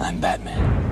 [0.00, 0.87] I'm Batman.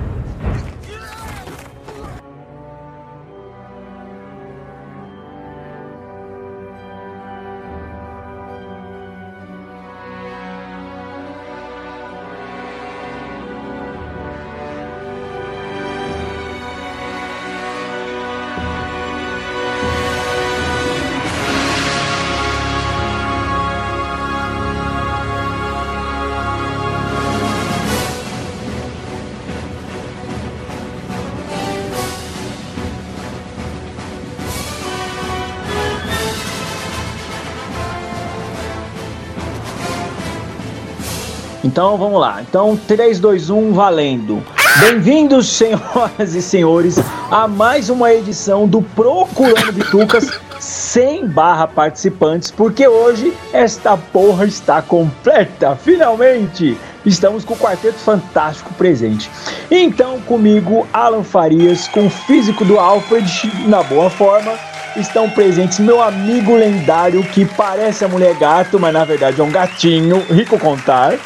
[41.77, 42.41] Então vamos lá.
[42.41, 44.43] Então 3, 2, 1, valendo.
[44.79, 46.95] Bem-vindos, senhoras e senhores,
[47.29, 50.27] a mais uma edição do Procurando Bitucas
[50.59, 56.75] sem barra participantes, porque hoje esta porra está completa, finalmente!
[57.05, 59.29] Estamos com o Quarteto Fantástico presente.
[59.69, 64.53] Então, comigo, Alan Farias, com o físico do Alfred, na boa forma,
[64.95, 69.51] estão presentes meu amigo lendário, que parece a mulher gato, mas na verdade é um
[69.51, 71.19] gatinho, Rico Contar.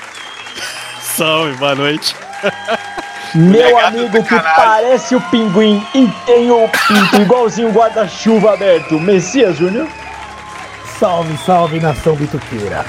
[1.16, 2.16] Salve, boa noite.
[3.36, 9.58] Meu amigo que parece o pinguim e tem o pinto igualzinho o guarda-chuva aberto, Messias
[9.58, 9.88] Júnior.
[11.00, 12.86] Salve, salve, nação bituqueira.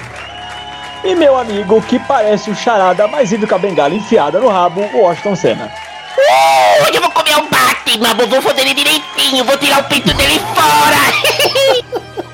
[1.04, 4.82] E meu amigo que parece o charada mais vivo com a bengala enfiada no rabo,
[4.94, 5.72] o Washington Senna.
[6.16, 10.40] Uh, eu vou comer um Batman, vou fazer ele direitinho, vou tirar o pinto dele
[10.54, 12.22] fora.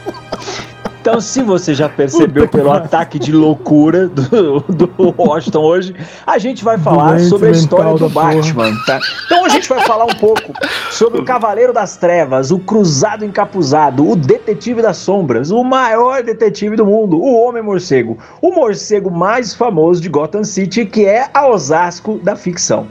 [1.09, 6.63] Então, se você já percebeu pelo ataque de loucura do, do Washington hoje, a gente
[6.63, 9.01] vai falar Doente sobre a história do Batman, tá?
[9.25, 10.53] Então a gente vai falar um pouco
[10.91, 16.77] sobre o Cavaleiro das Trevas, o Cruzado Encapuzado, o Detetive das Sombras, o maior detetive
[16.77, 21.49] do mundo, o Homem Morcego, o morcego mais famoso de Gotham City, que é a
[21.49, 22.87] Osasco da ficção.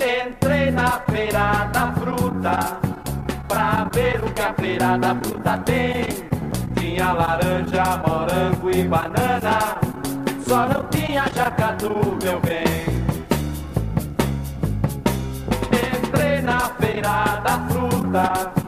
[0.00, 2.85] Entrei na feira da fruta
[4.22, 6.06] o que a feira da fruta tem.
[6.78, 9.58] Tinha laranja, morango e banana,
[10.46, 11.90] só não tinha jacatu,
[12.22, 12.86] meu bem.
[15.72, 18.65] Entrei na feira da fruta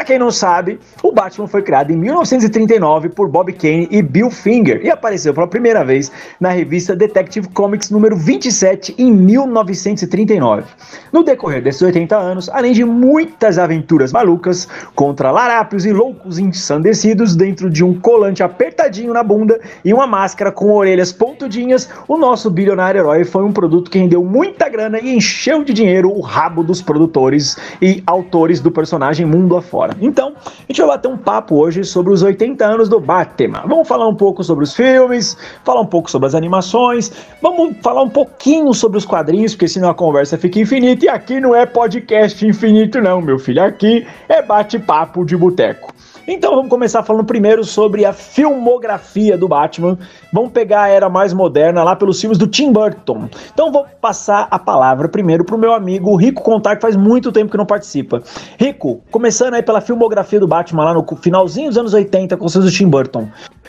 [0.00, 4.30] para quem não sabe, o Batman foi criado em 1939 por Bob Kane e Bill
[4.30, 10.64] Finger e apareceu pela primeira vez na revista Detective Comics número 27 em 1939.
[11.12, 17.36] No decorrer desses 80 anos, além de muitas aventuras malucas contra larápios e loucos ensandecidos
[17.36, 22.48] dentro de um colante apertadinho na bunda e uma máscara com orelhas pontudinhas, o nosso
[22.48, 26.62] bilionário herói foi um produto que rendeu muita grana e encheu de dinheiro o rabo
[26.62, 29.96] dos produtores e autores do personagem mundo afora fora.
[30.00, 33.62] Então, a gente vai bater um papo hoje sobre os 80 anos do Batman.
[33.66, 37.12] Vamos falar um pouco sobre os filmes, falar um pouco sobre as animações,
[37.42, 41.04] vamos falar um pouquinho sobre os quadrinhos, porque senão a conversa fica infinita.
[41.04, 43.62] E aqui não é podcast infinito, não, meu filho.
[43.62, 45.92] Aqui é bate-papo de boteco.
[46.26, 49.98] Então vamos começar falando primeiro sobre a filmografia do Batman.
[50.32, 53.28] Vamos pegar a era mais moderna lá pelos filmes do Tim Burton.
[53.52, 57.32] Então vou passar a palavra primeiro para o meu amigo Rico Contar, que faz muito
[57.32, 58.22] tempo que não participa.
[58.58, 62.52] Rico, começando aí pela filmografia do Batman lá no finalzinho dos anos 80 com os
[62.52, 63.28] filmes do Tim Burton.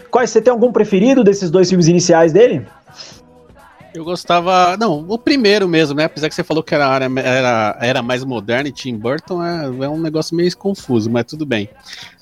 [0.09, 2.65] Quais você tem algum preferido desses dois filmes iniciais dele?
[3.93, 4.77] Eu gostava.
[4.77, 6.05] Não, o primeiro mesmo, né?
[6.05, 6.85] Apesar que você falou que era,
[7.19, 11.45] era, era mais moderno e Tim Burton é, é um negócio meio confuso, mas tudo
[11.45, 11.69] bem.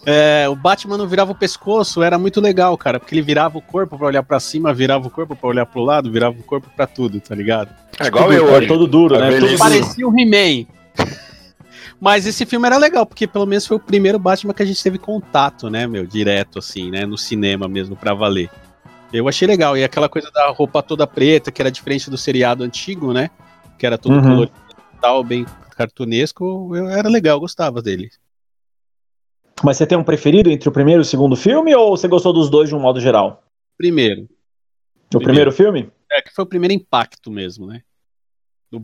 [0.05, 3.61] É, o Batman não virava o pescoço, era muito legal, cara, porque ele virava o
[3.61, 6.67] corpo para olhar para cima, virava o corpo para olhar pro lado, virava o corpo
[6.75, 7.69] para tudo, tá ligado?
[7.99, 8.67] É igual eu, hoje.
[8.67, 9.39] todo duro, é né?
[9.39, 10.65] Tudo parecia um He-Man.
[12.01, 14.81] Mas esse filme era legal, porque pelo menos foi o primeiro Batman que a gente
[14.81, 18.49] teve contato, né, meu, direto, assim, né, no cinema mesmo, pra valer.
[19.11, 19.77] Eu achei legal.
[19.77, 23.29] E aquela coisa da roupa toda preta, que era diferente do seriado antigo, né?
[23.77, 24.21] Que era todo uhum.
[24.21, 24.53] colorido
[25.01, 26.75] tal, bem cartunesco.
[26.75, 28.09] Eu, era legal, gostava dele.
[29.63, 32.31] Mas você tem um preferido entre o primeiro e o segundo filme, ou você gostou
[32.31, 33.43] dos dois de um modo geral?
[33.77, 34.23] Primeiro.
[34.23, 35.91] O primeiro, primeiro filme?
[36.11, 37.81] É, que foi o primeiro impacto mesmo, né?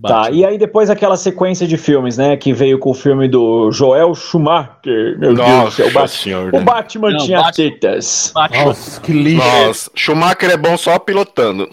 [0.01, 2.35] Tá, e aí depois aquela sequência de filmes, né?
[2.35, 5.19] Que veio com o filme do Joel Schumacher.
[5.19, 6.57] Meu Nossa, Deus do céu, o, Bat senhora.
[6.57, 8.31] o Batman Não, tinha Batman, tetas.
[8.33, 8.65] Batman.
[8.65, 9.45] Nossa, que lixo.
[9.45, 11.69] Nossa, Schumacher é bom só pilotando.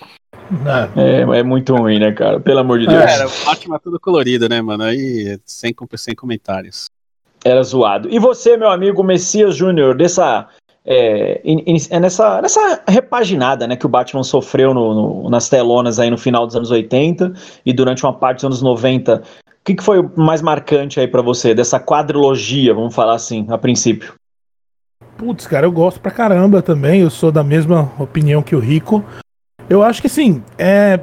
[0.94, 2.38] É, é muito ruim, né, cara?
[2.38, 3.02] Pelo amor de Deus.
[3.02, 4.84] Era o Batman tudo colorido, né, mano?
[4.84, 6.90] Aí, sem, sem comentários.
[7.42, 8.08] Era zoado.
[8.10, 10.48] E você, meu amigo Messias Júnior, dessa
[10.84, 11.40] é,
[11.90, 16.18] é, nessa, nessa repaginada né, que o Batman sofreu no, no, nas telonas aí no
[16.18, 17.32] final dos anos 80
[17.64, 19.16] e durante uma parte dos anos 90.
[19.16, 23.56] O que, que foi mais marcante aí para você dessa quadrilogia, vamos falar assim, a
[23.56, 24.14] princípio?
[25.16, 27.00] Putz, cara, eu gosto pra caramba também.
[27.00, 29.04] Eu sou da mesma opinião que o Rico.
[29.70, 30.98] Eu acho que assim, é,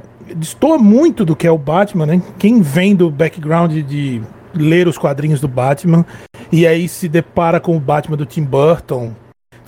[0.77, 2.21] muito do que é o Batman, né?
[2.37, 4.21] Quem vem do background de
[4.53, 6.05] ler os quadrinhos do Batman
[6.51, 9.13] e aí se depara com o Batman do Tim Burton.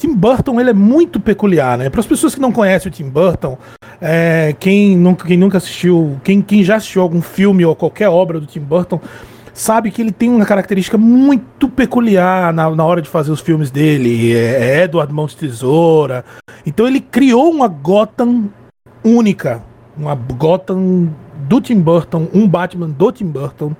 [0.02, 1.88] Tim Burton ele é muito peculiar, né?
[1.88, 3.56] Para as pessoas que não conhecem o Tim Burton,
[4.02, 8.40] é, quem, nunca, quem nunca assistiu, quem, quem já assistiu algum filme ou qualquer obra
[8.40, 9.00] do Tim Burton,
[9.54, 13.70] sabe que ele tem uma característica muito peculiar na, na hora de fazer os filmes
[13.70, 14.36] dele.
[14.36, 16.26] É, é Edward Mão de Tesoura.
[16.66, 18.50] Então ele criou uma Gotham
[19.04, 19.62] única.
[19.96, 21.10] Uma Gotham
[21.48, 23.76] do Tim Burton, um Batman do Tim Burton.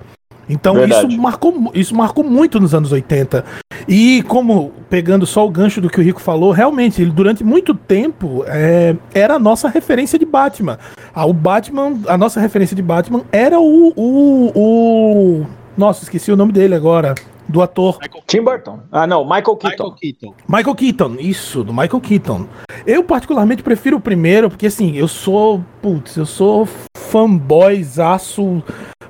[0.52, 3.44] Então isso marcou, isso marcou muito nos anos 80.
[3.88, 7.74] E como, pegando só o gancho do que o Rico falou, realmente, ele durante muito
[7.74, 10.78] tempo é, era a nossa referência de Batman.
[11.14, 15.46] Ah, o Batman, a nossa referência de Batman era o, o, o.
[15.76, 17.14] Nossa, esqueci o nome dele agora.
[17.52, 17.98] Do ator.
[18.00, 18.80] Michael Tim Burton.
[18.90, 19.84] Ah, não, Michael Keaton.
[19.84, 20.34] Michael Keaton.
[20.48, 22.46] Michael Keaton, isso, do Michael Keaton.
[22.86, 25.62] Eu particularmente prefiro o primeiro, porque assim, eu sou.
[25.82, 26.66] Putz, eu sou
[26.96, 28.62] fanboyzaço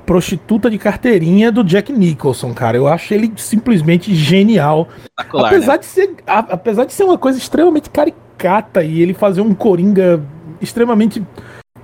[0.05, 2.77] prostituta de carteirinha do Jack Nicholson, cara.
[2.77, 4.89] Eu acho ele simplesmente genial.
[5.17, 5.79] Apesar, né?
[5.79, 10.21] de ser, a, apesar de ser uma coisa extremamente caricata e ele fazer um Coringa
[10.61, 11.23] extremamente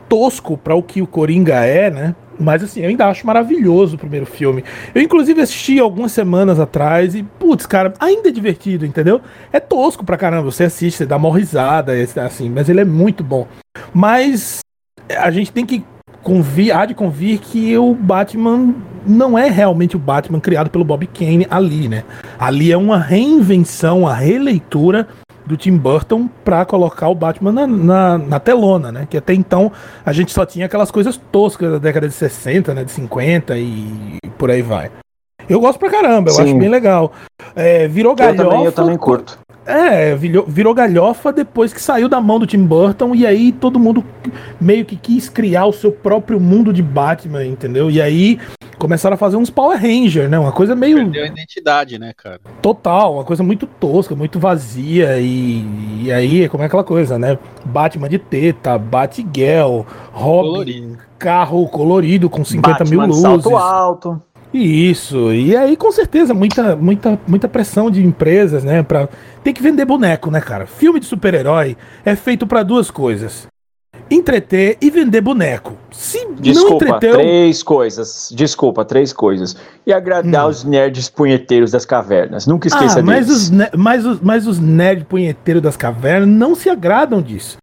[0.08, 2.16] tosco para o que o Coringa é, né?
[2.38, 4.64] Mas assim, eu ainda acho maravilhoso o primeiro filme.
[4.94, 9.20] Eu, inclusive, assisti algumas semanas atrás e, putz, cara, ainda é divertido, entendeu?
[9.52, 10.50] É tosco pra caramba.
[10.50, 11.92] Você assiste, você dá uma risada,
[12.24, 13.46] assim, mas ele é muito bom.
[13.92, 14.60] Mas
[15.16, 15.84] a gente tem que
[16.22, 18.74] convir, há de convir que o Batman
[19.06, 22.04] não é realmente o Batman criado pelo Bob Kane ali, né?
[22.38, 25.08] Ali é uma reinvenção, a releitura
[25.48, 29.06] do Tim Burton para colocar o Batman na, na, na, telona, né?
[29.08, 29.72] Que até então
[30.04, 32.84] a gente só tinha aquelas coisas toscas da década de 60, né?
[32.84, 34.90] De 50 e, e por aí vai.
[35.48, 36.42] Eu gosto pra caramba, eu Sim.
[36.42, 37.12] acho bem legal.
[37.56, 38.42] É, virou galhofa.
[38.42, 39.38] Eu também, eu também curto.
[39.68, 43.78] É, virou, virou galhofa depois que saiu da mão do Tim Burton e aí todo
[43.78, 44.02] mundo
[44.58, 47.90] meio que quis criar o seu próprio mundo de Batman, entendeu?
[47.90, 48.38] E aí
[48.78, 50.38] começaram a fazer uns Power Ranger, né?
[50.38, 50.96] Uma coisa meio.
[50.96, 52.40] Perdeu a identidade, né, cara?
[52.62, 55.18] Total, uma coisa muito tosca, muito vazia.
[55.18, 57.38] E, e aí, como é aquela coisa, né?
[57.66, 60.98] Batman de teta, Batgirl, Robin, colorido.
[61.18, 63.22] carro colorido com 50 Batman mil luzes.
[63.22, 64.22] Salto alto.
[64.52, 69.08] Isso, e aí com certeza muita, muita, muita pressão de empresas, né, para
[69.44, 70.66] tem que vender boneco, né, cara?
[70.66, 73.46] Filme de super-herói é feito para duas coisas:
[74.10, 75.76] entreter e vender boneco.
[75.90, 77.18] Se Desculpa, não entreteu...
[77.18, 78.32] três coisas.
[78.34, 79.56] Desculpa, três coisas.
[79.86, 80.50] E agradar hum.
[80.50, 82.46] os nerds punheteiros das cavernas.
[82.46, 83.42] Nunca esqueça ah, mas deles.
[83.42, 87.58] Os mas, os, mas os nerds punheteiros das cavernas não se agradam disso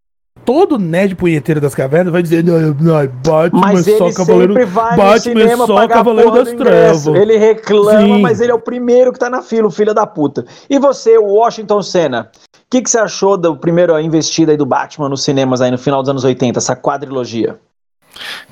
[0.46, 5.44] todo nerd punheteiro das cavernas vai dizer, não, não Batman mas é só Cavaleiro, Batman
[5.44, 7.08] é só Cavaleiro das Trevas.
[7.08, 8.22] Ele reclama, Sim.
[8.22, 10.46] mas ele é o primeiro que tá na fila, o filho da puta.
[10.70, 15.10] E você, Washington Senna, o que, que você achou do primeiro investida aí do Batman
[15.10, 17.60] nos cinemas aí no final dos anos 80, essa quadrilogia?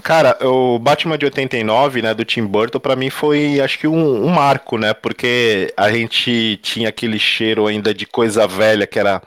[0.02, 4.26] Cara, o Batman de 89, né, do Tim Burton, para mim foi, acho que um,
[4.26, 9.22] um, marco, né, porque a gente tinha aquele cheiro ainda de coisa velha, que era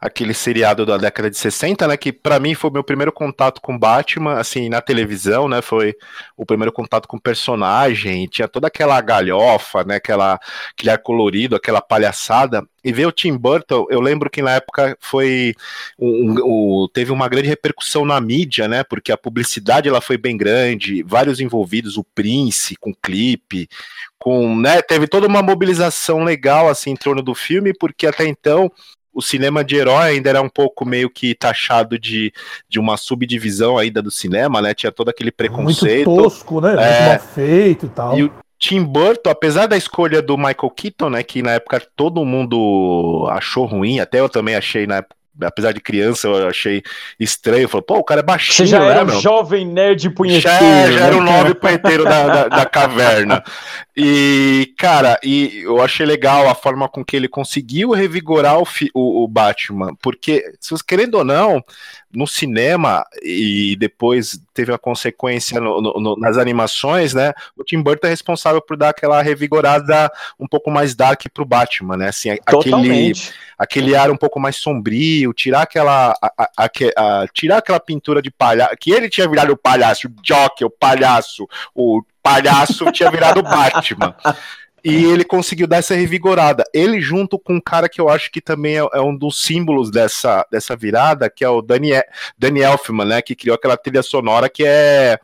[0.00, 3.76] aquele seriado da década de 60, né, que para mim foi meu primeiro contato com
[3.76, 5.96] Batman, assim, na televisão, né, foi
[6.36, 10.38] o primeiro contato com o personagem, tinha toda aquela galhofa, né, aquela,
[10.72, 14.96] aquele ar colorido, aquela palhaçada, e ver o Tim Burton, eu lembro que na época
[15.00, 15.54] foi
[15.98, 18.82] um, um, teve uma grande repercussão na mídia, né?
[18.82, 23.68] Porque a publicidade ela foi bem grande, vários envolvidos, o Prince com clipe,
[24.18, 24.82] com, né?
[24.82, 28.70] Teve toda uma mobilização legal assim em torno do filme, porque até então
[29.12, 32.32] o cinema de herói ainda era um pouco meio que taxado de,
[32.68, 34.72] de uma subdivisão ainda do cinema, né?
[34.72, 36.08] Tinha todo aquele preconceito.
[36.08, 36.72] Muito tosco, né?
[36.72, 38.18] É, Muito mal feito e tal.
[38.18, 42.22] E o, Tim Burton, apesar da escolha do Michael Keaton, né, que na época todo
[42.26, 46.82] mundo achou ruim, até eu também achei na época apesar de criança, eu achei
[47.18, 47.68] estranho.
[47.68, 48.54] Falei, pô, o cara é baixinho.
[48.54, 50.42] Você já né, era um jovem nerd punheteiro.
[50.42, 53.42] Já, já era o né, nove punheteiro da, da, da, caverna.
[54.02, 59.24] E, cara, e eu achei legal a forma com que ele conseguiu revigorar o, o,
[59.24, 59.94] o Batman.
[60.00, 61.62] Porque, se você querendo ou não,
[62.10, 67.34] no cinema e depois teve a consequência no, no, nas animações, né?
[67.54, 71.98] O Tim Burton é responsável por dar aquela revigorada um pouco mais dark pro Batman,
[71.98, 72.08] né?
[72.08, 73.12] Assim, aquele,
[73.58, 78.30] aquele ar um pouco mais sombrio, tirar aquela a, a, a, tirar aquela pintura de
[78.30, 83.40] palhaço, que ele tinha virado o palhaço, o Joker, o palhaço, o palhaço tinha virado
[83.40, 84.14] o Batman.
[84.82, 86.64] E ele conseguiu dar essa revigorada.
[86.72, 89.90] Ele, junto com um cara que eu acho que também é, é um dos símbolos
[89.90, 92.02] dessa, dessa virada, que é o Daniel,
[92.38, 93.22] Danny Elfman, né?
[93.22, 95.18] Que criou aquela trilha sonora que é.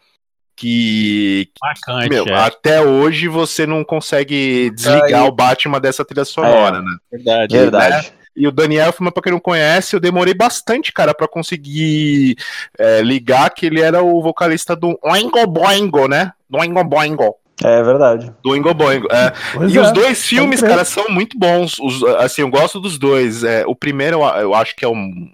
[0.54, 2.34] Que, Marcante, meu, é.
[2.34, 6.96] até hoje você não consegue desligar o Batman dessa trilha sonora, é, né?
[7.12, 8.12] Verdade, verdade.
[8.36, 12.36] E o Daniel Elfman, pra quem não conhece, eu demorei bastante, cara, para conseguir
[12.78, 16.32] é, ligar que ele era o vocalista do Oingo Boingo, né?
[16.48, 17.34] Do Oingo Boingo.
[17.64, 18.30] É verdade.
[18.42, 19.08] Do Oingo Boingo.
[19.10, 19.32] É.
[19.66, 21.78] E é, os dois filmes, cara, são muito bons.
[21.80, 23.42] Os, assim, eu gosto dos dois.
[23.42, 25.30] É, o primeiro, eu, eu acho que é um.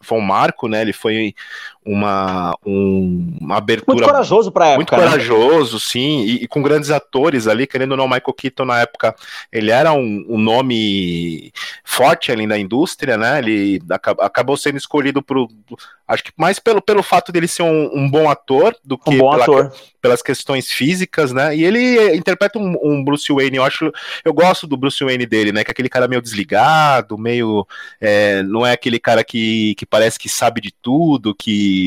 [0.00, 0.80] Foi um marco, né?
[0.80, 1.34] Ele foi
[1.92, 4.96] uma, um- uma abertura Muito corajoso muito época.
[4.96, 5.02] né?
[5.04, 9.14] corajoso, sim, e, e com grandes atores ali, querendo ou não, Michael Keaton na época,
[9.52, 11.52] ele era um, um nome
[11.84, 13.38] forte ali na indústria, né?
[13.38, 15.48] Ele aca- acabou sendo escolhido pro,
[16.06, 19.18] acho que mais pelo, pelo fato dele ser um, um bom ator do que Um
[19.18, 19.72] bom pela- ator.
[20.00, 21.56] pelas questões físicas, né?
[21.56, 23.90] E ele interpreta um, um Bruce Wayne, eu acho,
[24.24, 25.64] eu gosto do Bruce Wayne dele, né?
[25.64, 27.66] Que é aquele cara meio desligado, meio,
[28.00, 31.77] é, não é aquele cara que, que parece que sabe de tudo, que,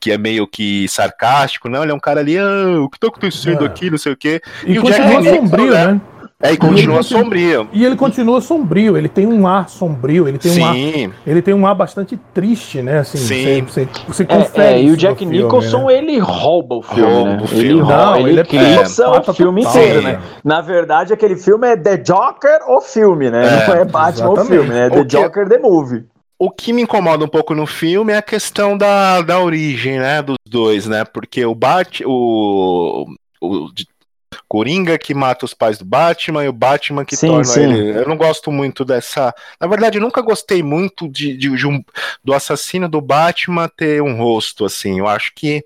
[0.00, 3.08] que é meio que sarcástico, não, ele é um cara ali, ah, o que tá
[3.08, 3.66] acontecendo É.
[3.66, 4.40] aqui, não sei o quê.
[4.66, 5.86] E, E o Jack continua Nicholson, sombrio, né?
[5.92, 6.00] né?
[6.40, 7.68] É, e ele continua continua- sombrio.
[7.72, 11.42] E ele continua sombrio, ele tem um ar sombrio, ele tem um ar, Sim, ele
[11.42, 12.98] tem um ar bastante triste, né?
[13.00, 13.62] Assim, Sim.
[13.66, 15.98] Você, você, você É, confere é, e o Jack filme, Nicholson, né?
[15.98, 17.40] ele rouba o filme, Rouba né?
[17.42, 17.64] o filme.
[17.64, 20.12] Ele, rouba, Não, ele, ele é eclipsa pata o filme total, inteiro, né?
[20.12, 20.20] né?
[20.44, 23.44] Na verdade, aquele filme é The Joker, o filme, né?
[23.64, 24.46] É, Não é Batman, o exatamente.
[24.48, 24.90] filme, né?
[24.90, 26.04] The O que- Joker, the movie.
[26.38, 30.22] O que me incomoda um pouco no filme é a questão da, da origem, né,
[30.22, 31.04] dos dois, né?
[31.04, 33.06] Porque o Bat, o,
[33.40, 33.68] o
[34.46, 37.62] Coringa que mata os pais do Batman e o Batman que Sim, torna sim.
[37.64, 37.98] ele.
[37.98, 39.34] Eu não gosto muito dessa.
[39.60, 41.82] Na verdade, eu nunca gostei muito de, de- de um-
[42.22, 45.00] do assassino do Batman ter um rosto assim.
[45.00, 45.64] Eu acho que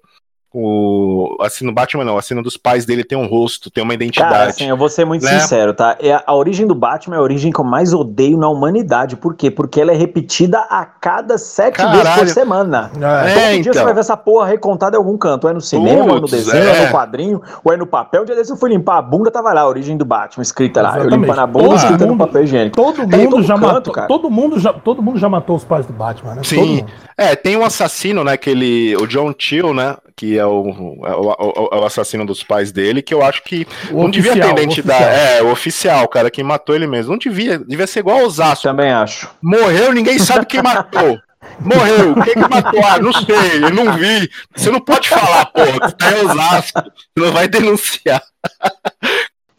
[0.55, 3.95] o assassino do Batman não, o assassino dos pais dele tem um rosto, tem uma
[3.95, 4.33] identidade.
[4.33, 5.39] Cara, assim, eu vou ser muito né?
[5.41, 5.97] sincero, tá?
[6.01, 9.17] É a, a origem do Batman é a origem que eu mais odeio na humanidade.
[9.17, 9.51] Por quê?
[9.51, 12.29] Porque ela é repetida a cada sete vezes por Caralho.
[12.29, 12.91] semana.
[12.95, 13.73] É, É, Todo dia então.
[13.73, 15.45] você vai ver essa porra recontada em algum canto.
[15.45, 16.87] Ou é no cinema, ou é no Putz, desenho, ou é é.
[16.87, 18.23] no quadrinho, ou é no papel.
[18.23, 20.83] Um dia desse eu fui limpar a bunda, tava lá, a origem do Batman, escrita
[20.83, 20.91] lá.
[20.91, 21.21] Eu Exatamente.
[21.21, 22.77] limpando a bunda, Todo escrita no mundo- papel higiênico.
[22.77, 23.93] Todo mundo todo já canto, matou.
[23.95, 24.07] cara.
[24.09, 26.43] Todo mundo já, todo mundo já matou os pais do Batman, né?
[26.45, 26.57] Sim.
[26.57, 26.87] Todo mundo.
[27.17, 28.37] É, tem um assassino, né?
[28.37, 29.97] Que ele, o John Till, né?
[30.17, 30.69] Que é o,
[31.07, 34.11] é o, o- é o assassino dos pais dele, que eu acho que O não
[34.11, 35.05] devia ter oficial, o identidade.
[35.05, 35.27] oficial.
[35.39, 37.13] É, o oficial, o cara que matou ele mesmo.
[37.13, 38.63] Não devia, devia ser igual ao Osasco.
[38.65, 39.29] Também acho.
[39.43, 41.19] Morreu, ninguém sabe quem matou.
[41.59, 42.81] Morreu, quem que matou?
[42.85, 44.31] Ah, não sei, eu não vi.
[44.55, 48.23] Você não pode falar, porra, tá em Osasco, você não vai denunciar.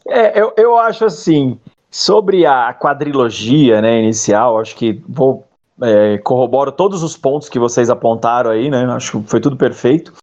[0.07, 5.45] É, eu, eu acho assim, sobre a quadrilogia, né, inicial, acho que vou
[5.81, 8.85] é, corroboro todos os pontos que vocês apontaram aí, né?
[8.93, 10.13] Acho que foi tudo perfeito.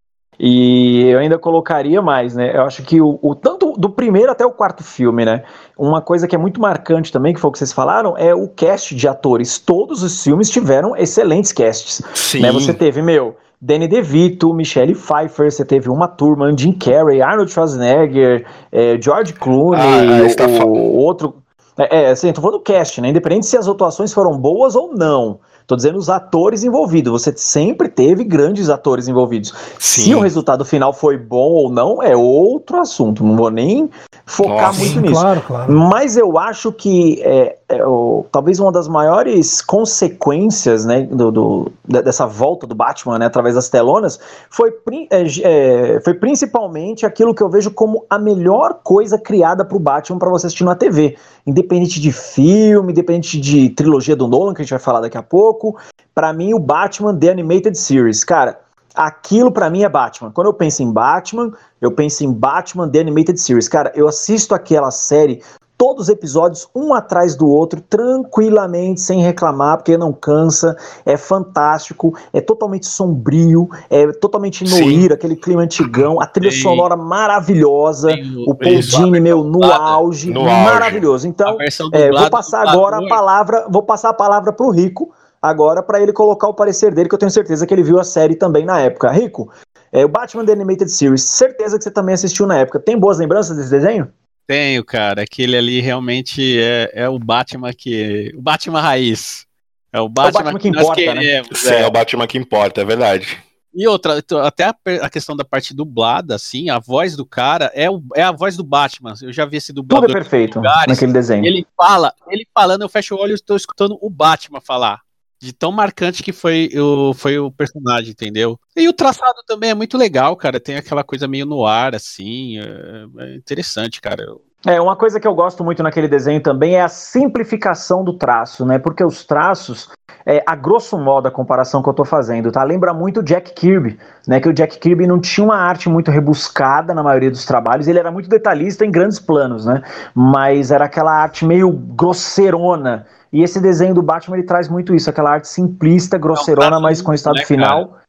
[0.43, 2.57] E eu ainda colocaria mais, né?
[2.57, 5.43] Eu acho que o, o- tanto do primeiro até o quarto filme, né?
[5.79, 8.49] Uma coisa que é muito marcante também, que foi o que vocês falaram, é o
[8.49, 9.59] cast de atores.
[9.59, 12.01] Todos os filmes tiveram excelentes casts.
[12.15, 12.51] Sim, Né?
[12.53, 18.47] Você teve, meu, Danny DeVito, Michelle Pfeiffer, você teve Uma Turma, Jim Carrey, Arnold Schwarzenegger,
[18.73, 19.79] eh, George Clooney,
[20.23, 21.35] Ah, está o, o outro...
[21.79, 23.09] É, é, assim, tô falando do cast, né?
[23.09, 25.39] Independente se as atuações foram boas ou não.
[25.71, 27.13] Tô dizendo os atores envolvidos.
[27.13, 29.55] Você sempre teve grandes atores envolvidos.
[29.79, 30.15] Se Sim.
[30.17, 33.23] o resultado final foi bom ou não, é outro assunto.
[33.23, 33.89] Não vou nem
[34.27, 34.81] focar Nossa.
[34.81, 35.13] muito Sim, nisso.
[35.13, 35.73] claro, claro.
[35.73, 41.73] Mas eu acho que é, é, o- talvez uma das maiores consequências né, do, do-
[41.87, 44.19] de- dessa volta do Batman né, através das telonas
[44.51, 44.73] foi,
[45.11, 49.81] é, é, foi principalmente aquilo que eu vejo como a melhor coisa criada para o
[49.81, 51.17] Batman para você assistir na TV.
[51.47, 55.23] Independente de filme, independente de trilogia do Nolan, que a gente vai falar daqui a
[55.23, 55.77] pouco.
[56.15, 58.59] Para mim, o Batman The Animated Series, cara.
[58.93, 60.33] Aquilo pra mim é Batman.
[60.33, 63.69] Quando eu penso em Batman, eu penso em Batman The Animated Series.
[63.69, 65.41] Cara, eu assisto aquela série,
[65.81, 70.77] todos os episódios, um atrás do outro, tranquilamente, sem reclamar, porque não cansa.
[71.07, 74.79] É fantástico, é totalmente sombrio, é totalmente Sim.
[74.79, 79.43] noir, aquele clima antigão, a trilha Tem- sonora maravilhosa, Tem o Paul isso, Dini, meu,
[79.43, 81.27] no dublada, auge, no maravilhoso.
[81.27, 81.57] Então,
[81.95, 85.11] é, vou passar agora a palavra, vou passar a palavra pro Rico
[85.41, 88.05] agora para ele colocar o parecer dele, que eu tenho certeza que ele viu a
[88.05, 89.11] série também na época.
[89.11, 89.51] Rico,
[89.91, 92.79] é, o Batman The Animated Series, certeza que você também assistiu na época.
[92.79, 94.09] Tem boas lembranças desse desenho?
[94.51, 95.23] Tenho, cara.
[95.23, 98.33] Aquele ali realmente é, é o Batman que.
[98.37, 99.47] O Batman raiz.
[99.93, 101.21] É o Batman, Batman que nós importa, né?
[101.21, 101.49] queremos.
[101.55, 101.81] Sim, é.
[101.83, 103.39] é o Batman que importa, é verdade.
[103.73, 104.65] E outra, até
[105.01, 108.57] a, questão da parte dublada, assim, a voz do cara é, o- é a voz
[108.57, 109.15] do Batman.
[109.23, 111.47] Eu já vi esse Tudo é perfeito lugares, naquele desenho.
[111.47, 115.01] Ele fala, ele falando, eu fecho o olho e estou escutando o Batman falar.
[115.41, 118.61] De tão marcante que foi o, foi o personagem, entendeu?
[118.77, 120.61] E o traçado também é muito legal, cara.
[120.61, 122.59] Tem aquela coisa meio no ar, assim.
[122.59, 124.23] É, é interessante, cara.
[124.25, 128.13] Eu- É, uma coisa que eu gosto muito naquele desenho também é a simplificação do
[128.13, 128.79] traço, né?
[128.79, 129.89] Porque os traços,
[130.27, 132.63] é, a grosso modo, a comparação que eu tô fazendo, tá?
[132.63, 133.99] Lembra muito o Jack Kirby,
[134.29, 134.39] né?
[134.39, 137.99] Que o Jack Kirby não tinha uma arte muito rebuscada na maioria dos trabalhos, ele
[137.99, 139.83] era muito detalhista em grandes planos, né?
[140.15, 143.07] Mas era aquela arte meio grosseirona.
[143.33, 147.13] E esse desenho do Batman ele traz muito isso, aquela arte simplista, grosseirona, mas com
[147.13, 147.89] o estado né, final.
[147.89, 148.01] Cara?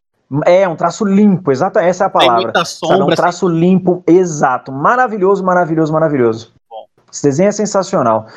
[0.46, 2.54] É, um traço limpo, exato, essa é a palavra.
[2.54, 3.02] Tem sombra, sabe?
[3.02, 3.60] É um traço assim.
[3.60, 4.72] limpo, exato.
[4.72, 6.54] Maravilhoso, maravilhoso, maravilhoso.
[6.70, 6.86] Bom.
[7.12, 8.28] Esse desenho é sensacional.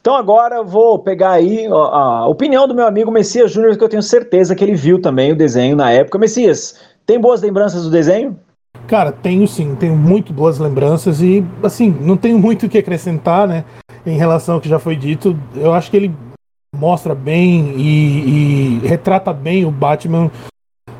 [0.00, 3.88] Então agora eu vou pegar aí a opinião do meu amigo Messias Júnior, que eu
[3.88, 6.18] tenho certeza que ele viu também o desenho na época.
[6.18, 8.38] Messias, tem boas lembranças do desenho?
[8.86, 13.48] Cara, tenho sim, tenho muito boas lembranças e, assim, não tenho muito o que acrescentar,
[13.48, 13.64] né,
[14.04, 15.34] em relação ao que já foi dito.
[15.56, 16.14] Eu acho que ele
[16.76, 20.30] mostra bem e, e retrata bem o Batman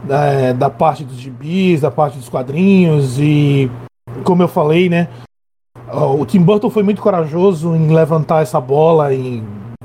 [0.06, 3.70] da, da parte dos gibis, da parte dos quadrinhos e
[4.22, 5.08] como eu falei, né?
[5.92, 9.42] O Tim Burton foi muito corajoso em levantar essa bola e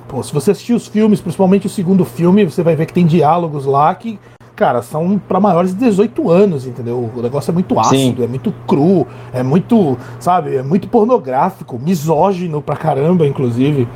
[0.08, 3.06] pô, se você assistir os filmes, principalmente o segundo filme, você vai ver que tem
[3.06, 4.20] diálogos lá que,
[4.56, 7.12] cara, são para maiores de 18 anos, entendeu?
[7.16, 8.24] O negócio é muito ácido, Sim.
[8.24, 13.88] é muito cru, é muito, sabe, é muito pornográfico, misógino pra caramba, inclusive.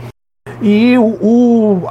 [0.64, 1.88] E o, o,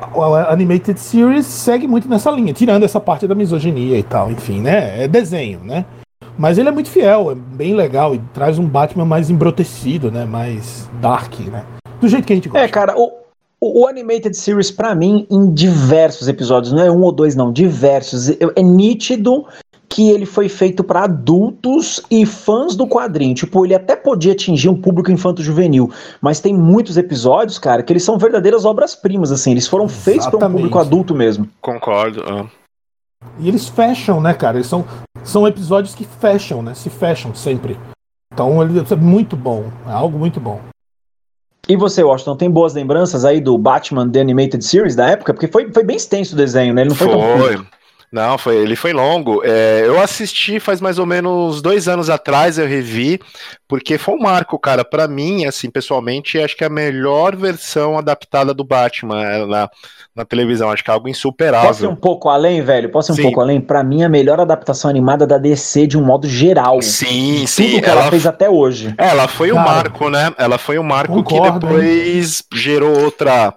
[0.48, 5.04] Animated Series segue muito nessa linha, tirando essa parte da misoginia e tal, enfim, né?
[5.04, 5.84] É desenho, né?
[6.38, 10.24] Mas ele é muito fiel, é bem legal e traz um Batman mais embrotecido, né?
[10.24, 11.66] Mais dark, né?
[12.00, 12.64] Do jeito que a gente gosta.
[12.64, 13.12] É, cara, o,
[13.60, 18.30] o, Animated Series, para mim, em diversos episódios, não é um ou dois, não, diversos,
[18.30, 19.44] é, é nítido
[19.92, 23.34] que ele foi feito para adultos e fãs do quadrinho.
[23.34, 28.02] Tipo, ele até podia atingir um público infanto-juvenil, mas tem muitos episódios, cara, que eles
[28.02, 29.50] são verdadeiras obras-primas, assim.
[29.50, 31.46] Eles foram feitos para um público adulto mesmo.
[31.60, 32.24] Concordo.
[32.26, 32.46] Ah.
[33.38, 34.56] E eles fecham, né, cara?
[34.56, 34.82] Eles são,
[35.22, 36.72] são episódios que fecham, né?
[36.72, 37.78] Se fecham sempre.
[38.32, 39.64] Então ele é muito bom.
[39.86, 40.58] É algo muito bom.
[41.68, 45.34] E você, Washington, tem boas lembranças aí do Batman The Animated Series da época?
[45.34, 46.80] Porque foi, foi bem extenso o desenho, né?
[46.80, 47.56] Ele não foi, foi.
[47.56, 47.66] tão.
[48.12, 49.42] Não, foi, ele foi longo.
[49.42, 53.18] É, eu assisti faz mais ou menos dois anos atrás, eu revi,
[53.66, 54.84] porque foi um marco, cara.
[54.84, 59.70] Para mim, assim, pessoalmente, acho que é a melhor versão adaptada do Batman é, na,
[60.14, 60.70] na televisão.
[60.70, 61.68] Acho que é algo insuperável.
[61.68, 62.90] Posso ir um pouco além, velho?
[62.90, 63.22] Posso ir um Sim.
[63.22, 63.62] pouco além?
[63.62, 66.82] Para mim, a melhor adaptação animada da DC de um modo geral.
[66.82, 67.70] Sim, sim.
[67.70, 68.94] Tudo que ela, ela fez até hoje.
[68.98, 70.34] Ela foi o um marco, né?
[70.36, 72.58] Ela foi o um marco Concordo, que depois hein?
[72.58, 73.54] gerou outra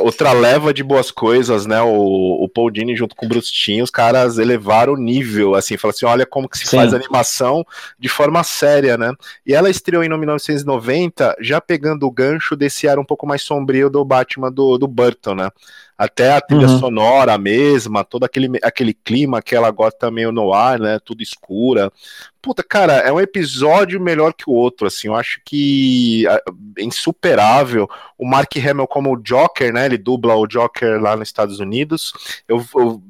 [0.00, 1.80] outra leva de boas coisas, né?
[1.82, 5.76] O, o Paul Dini junto com o Bruce Timm, os caras elevaram o nível, assim,
[5.76, 6.76] falaram assim, olha como que se Sim.
[6.76, 7.64] faz animação
[7.98, 9.12] de forma séria, né?
[9.46, 13.90] E ela estreou em 1990, já pegando o gancho desse ar um pouco mais sombrio
[13.90, 15.50] do Batman do, do Burton, né?
[16.00, 16.78] Até a trilha uhum.
[16.78, 20.98] sonora mesma, todo aquele, aquele clima, aquela gota meio no ar, né?
[21.04, 21.92] Tudo escura.
[22.40, 25.08] Puta, cara, é um episódio melhor que o outro, assim.
[25.08, 27.86] Eu acho que é insuperável.
[28.16, 29.84] O Mark Hamill como o Joker, né?
[29.84, 32.14] Ele dubla o Joker lá nos Estados Unidos.
[32.48, 33.02] Eu, eu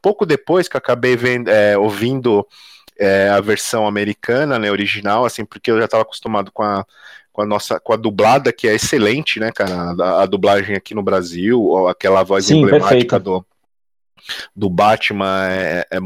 [0.00, 2.46] pouco depois que acabei vendo, é, ouvindo
[2.96, 6.86] é, a versão americana, né, original, assim, porque eu já estava acostumado com a
[7.34, 9.92] com a nossa, com a dublada, que é excelente, né, cara?
[10.00, 13.44] A, a dublagem aqui no Brasil, aquela voz Sim, emblemática do,
[14.54, 15.98] do Batman é, é,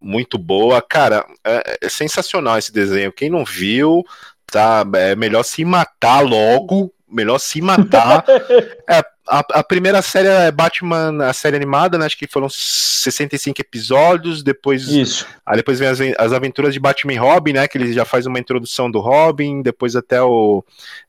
[0.00, 0.80] muito boa.
[0.80, 3.12] Cara, é, é, sensacional esse desenho.
[3.12, 4.02] Quem não viu,
[4.46, 4.82] tá?
[4.94, 6.90] É melhor se matar logo.
[7.06, 8.24] Melhor se matar.
[8.88, 12.06] é, a, a, primeira série é Batman, a série animada, né?
[12.06, 14.42] Acho que foram 65 episódios.
[14.42, 15.26] Depois, Isso.
[15.44, 17.68] Aí depois vem as, as aventuras de Batman e Robin, né?
[17.68, 20.64] Que ele já faz uma introdução do Robin, depois até o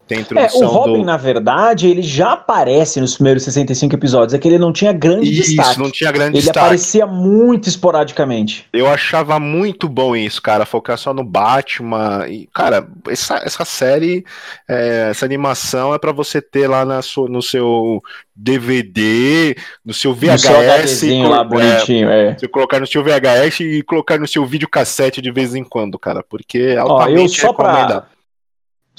[0.09, 1.05] tem é, o Robin, do...
[1.05, 5.31] na verdade, ele já aparece nos primeiros 65 episódios, é que ele não tinha grande
[5.31, 5.79] isso, destaque.
[5.79, 6.57] não tinha grande ele destaque.
[6.57, 8.65] Ele aparecia muito esporadicamente.
[8.73, 12.25] Eu achava muito bom isso, cara, focar só no Batman.
[12.27, 14.25] E, cara, essa, essa série,
[14.67, 18.01] é, essa animação é para você ter lá na sua, no seu
[18.35, 21.03] DVD, no seu VHS.
[21.03, 22.33] No lá, bonitinho, é, é.
[22.35, 26.23] Você colocar no seu VHS e colocar no seu videocassete de vez em quando, cara,
[26.27, 28.07] porque é altamente Ó, eu só pra,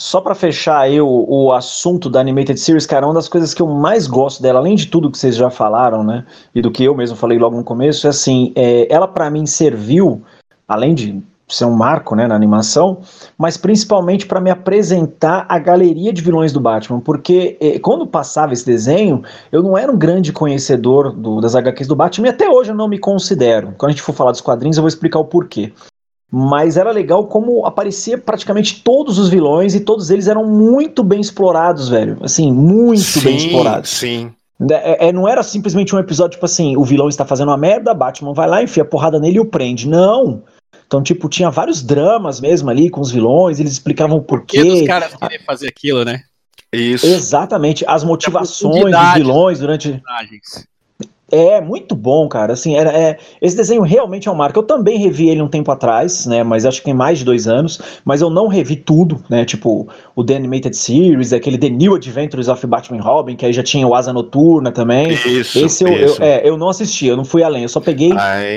[0.01, 3.61] só para fechar aí o, o, assunto da Animated Series, cara, uma das coisas que
[3.61, 6.83] eu mais gosto dela, além de tudo que vocês já falaram, né, e do que
[6.83, 10.23] eu mesmo falei logo no começo, é assim, é, ela para mim serviu,
[10.67, 13.01] além de ser um marco, né, na animação,
[13.37, 18.55] mas principalmente para me apresentar a galeria de vilões do Batman, porque é, quando passava
[18.55, 22.49] esse desenho, eu não era um grande conhecedor do, das HQs do Batman e até
[22.49, 23.75] hoje eu não me considero.
[23.77, 25.75] Quando a gente for falar dos quadrinhos, eu vou explicar o porquê.
[26.31, 31.21] Mas era legal como aparecia praticamente todos os vilões e todos eles eram muito bem
[31.21, 32.19] explorados, velho.
[32.23, 33.91] Assim, muito sim, bem explorados.
[33.91, 34.33] Sim.
[34.71, 37.95] É, é, não era simplesmente um episódio tipo assim, o vilão está fazendo uma merda,
[37.95, 39.89] Batman vai lá, enfia a porrada nele e o prende.
[39.89, 40.45] Não.
[40.87, 44.59] Então, tipo, tinha vários dramas mesmo ali com os vilões, eles explicavam o porquê.
[44.59, 46.23] Por que os caras queriam fazer aquilo, né?
[46.73, 47.07] Isso.
[47.07, 50.01] Exatamente, as motivações dos vilões durante.
[51.31, 52.53] É, muito bom, cara.
[52.53, 54.59] Assim, era, é, esse desenho realmente é um marco.
[54.59, 56.43] Eu também revi ele um tempo atrás, né?
[56.43, 57.81] Mas acho que tem mais de dois anos.
[58.05, 59.45] Mas eu não revi tudo, né?
[59.45, 63.63] Tipo, o The Animated Series, aquele The New Adventures of Batman Robin, que aí já
[63.63, 65.13] tinha o Asa Noturna também.
[65.13, 65.59] Isso.
[65.59, 66.23] Esse eu, isso.
[66.23, 67.63] eu, é, eu não assisti, eu não fui além.
[67.63, 68.11] Eu só peguei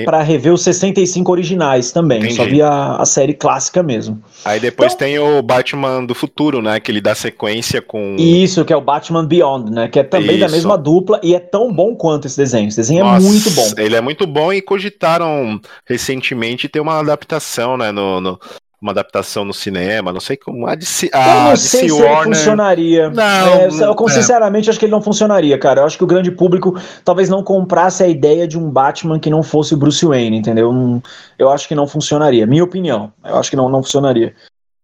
[0.06, 2.20] para rever os 65 originais também.
[2.20, 2.36] Entendi.
[2.36, 4.22] Só vi a, a, série clássica mesmo.
[4.44, 6.80] Aí depois então, tem o Batman do futuro, né?
[6.80, 8.16] Que ele dá sequência com.
[8.18, 9.88] Isso, que é o Batman Beyond, né?
[9.88, 10.46] Que é também isso.
[10.46, 12.63] da mesma dupla e é tão bom quanto esse desenho.
[12.68, 13.72] Esse desenho é Nossa, é muito bom.
[13.78, 17.92] Ele é muito bom e cogitaram recentemente ter uma adaptação, né?
[17.92, 18.40] No, no
[18.84, 20.68] uma adaptação no cinema, não sei como.
[20.68, 23.10] A DC, a eu não sei se ele funcionaria.
[23.10, 24.70] Não, é, eu, sinceramente, é.
[24.70, 25.80] acho que ele não funcionaria, cara.
[25.80, 29.30] Eu acho que o grande público talvez não comprasse a ideia de um Batman que
[29.30, 31.02] não fosse o Bruce Wayne, entendeu?
[31.40, 32.46] Eu acho que não funcionaria.
[32.46, 33.14] Minha opinião.
[33.24, 34.36] Eu acho que não, não funcionaria.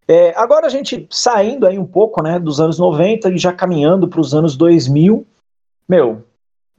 [0.07, 4.07] É, agora a gente saindo aí um pouco, né, dos anos 90 e já caminhando
[4.07, 5.27] para os anos 2000,
[5.87, 6.23] meu,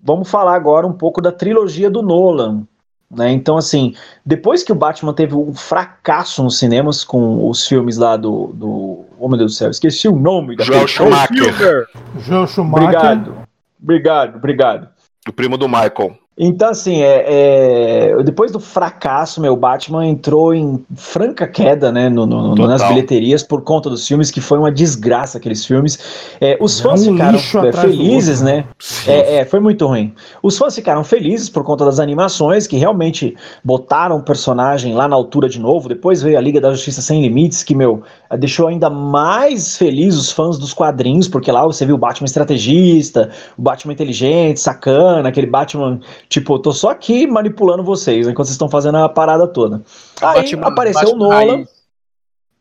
[0.03, 2.67] vamos falar agora um pouco da trilogia do Nolan.
[3.11, 3.33] Né?
[3.33, 8.17] Então, assim, depois que o Batman teve um fracasso nos cinemas com os filmes lá
[8.17, 8.53] do.
[8.55, 11.89] do oh meu Deus do céu, esqueci o nome da Joel Schumacher.
[12.21, 12.89] Joel Schumacher.
[12.89, 13.37] Obrigado,
[13.83, 14.89] obrigado, obrigado.
[15.29, 16.20] O primo do Michael.
[16.43, 22.25] Então, assim, é, é, depois do fracasso, meu, Batman entrou em franca queda, né, no,
[22.25, 25.99] no, nas bilheterias por conta dos filmes, que foi uma desgraça aqueles filmes.
[26.41, 28.65] É, os fãs um ficaram é, felizes, né?
[29.07, 30.15] É, é, foi muito ruim.
[30.43, 35.17] Os fãs ficaram felizes por conta das animações, que realmente botaram o personagem lá na
[35.17, 35.91] altura de novo.
[35.91, 38.03] Depois veio a Liga da Justiça Sem Limites, que, meu,
[38.39, 43.29] deixou ainda mais feliz os fãs dos quadrinhos, porque lá você viu o Batman estrategista,
[43.59, 46.01] o Batman inteligente, sacana, aquele Batman
[46.31, 49.83] Tipo, eu tô só aqui manipulando vocês enquanto vocês estão fazendo a parada toda.
[50.23, 51.57] Aí Batman, apareceu Batman o Nolan.
[51.57, 51.69] Raiz.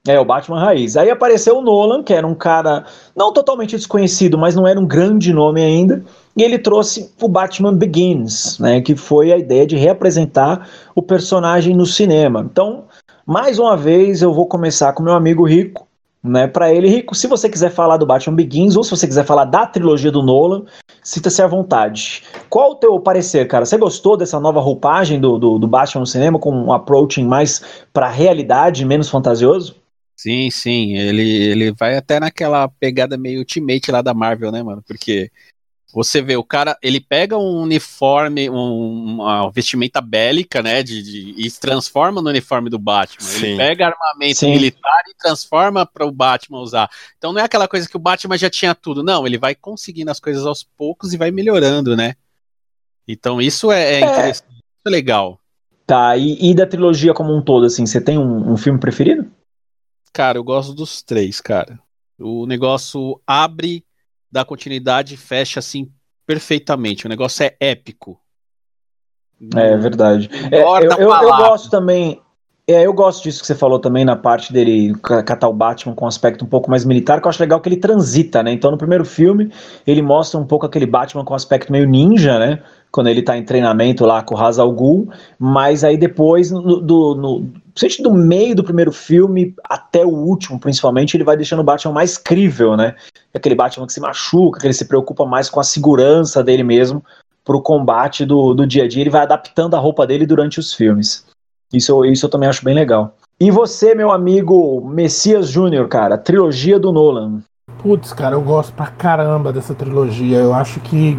[0.08, 0.98] É, o Batman Raiz.
[0.98, 4.88] Aí apareceu o Nolan, que era um cara não totalmente desconhecido, mas não era um
[4.88, 6.04] grande nome ainda.
[6.36, 8.82] E ele trouxe o Batman Begins, né?
[8.82, 12.42] Que foi a ideia de reapresentar o personagem no cinema.
[12.52, 12.86] Então,
[13.24, 15.88] mais uma vez, eu vou começar com meu amigo Rico,
[16.24, 19.26] né, para ele, Rico, se você quiser falar do Batman Begins ou se você quiser
[19.26, 20.66] falar da trilogia do Nolan,
[21.02, 22.24] sinta-se à vontade.
[22.50, 23.66] Qual o teu parecer, cara?
[23.66, 27.64] Você gostou dessa nova roupagem do, do, do Batman no cinema com um approaching mais
[27.94, 29.76] para realidade, menos fantasioso?
[30.16, 34.84] Sim, sim, ele, ele vai até naquela pegada meio ultimate lá da Marvel, né, mano?
[34.86, 35.32] Porque
[35.92, 41.34] você vê, o cara, ele pega um uniforme, um, uma vestimenta bélica, né, de, de,
[41.36, 43.28] e se transforma no uniforme do Batman.
[43.28, 43.46] Sim.
[43.48, 44.52] Ele pega armamento Sim.
[44.52, 46.90] militar e transforma para o Batman usar.
[47.18, 50.12] Então não é aquela coisa que o Batman já tinha tudo, não, ele vai conseguindo
[50.12, 52.16] as coisas aos poucos e vai melhorando, né?
[53.08, 54.12] Então isso é, é, é.
[54.12, 55.40] interessante, isso é legal.
[55.88, 59.28] Tá, e, e, da trilogia como um todo, assim, você tem um, um filme preferido?
[60.14, 61.80] Cara, eu gosto dos três, cara.
[62.20, 63.84] O negócio abre
[64.32, 65.92] da continuidade fecha assim
[66.26, 67.06] perfeitamente.
[67.06, 68.20] O negócio é épico.
[69.56, 70.30] É, é verdade.
[70.52, 72.22] É, eu, eu, eu, gosto também.
[72.68, 74.94] É, eu gosto disso que você falou também na parte dele
[75.26, 77.68] catar o Batman com um aspecto um pouco mais militar, que eu acho legal que
[77.68, 78.52] ele transita, né?
[78.52, 79.52] Então no primeiro filme
[79.88, 82.62] ele mostra um pouco aquele Batman com um aspecto meio ninja, né?
[82.92, 86.82] Quando ele tá em treinamento lá com o Ra's al Ghul, mas aí depois, no,
[86.82, 87.46] do, no,
[88.02, 92.18] do meio do primeiro filme até o último, principalmente, ele vai deixando o Batman mais
[92.18, 92.96] crível, né?
[93.34, 97.04] Aquele Batman que se machuca, que ele se preocupa mais com a segurança dele mesmo
[97.46, 99.02] pro combate do, do dia a dia.
[99.02, 101.26] Ele vai adaptando a roupa dele durante os filmes.
[101.72, 103.16] Isso, isso eu também acho bem legal.
[103.40, 107.42] E você, meu amigo Messias Júnior, cara, trilogia do Nolan.
[107.82, 110.38] Putz, cara, eu gosto pra caramba dessa trilogia.
[110.38, 111.18] Eu acho que,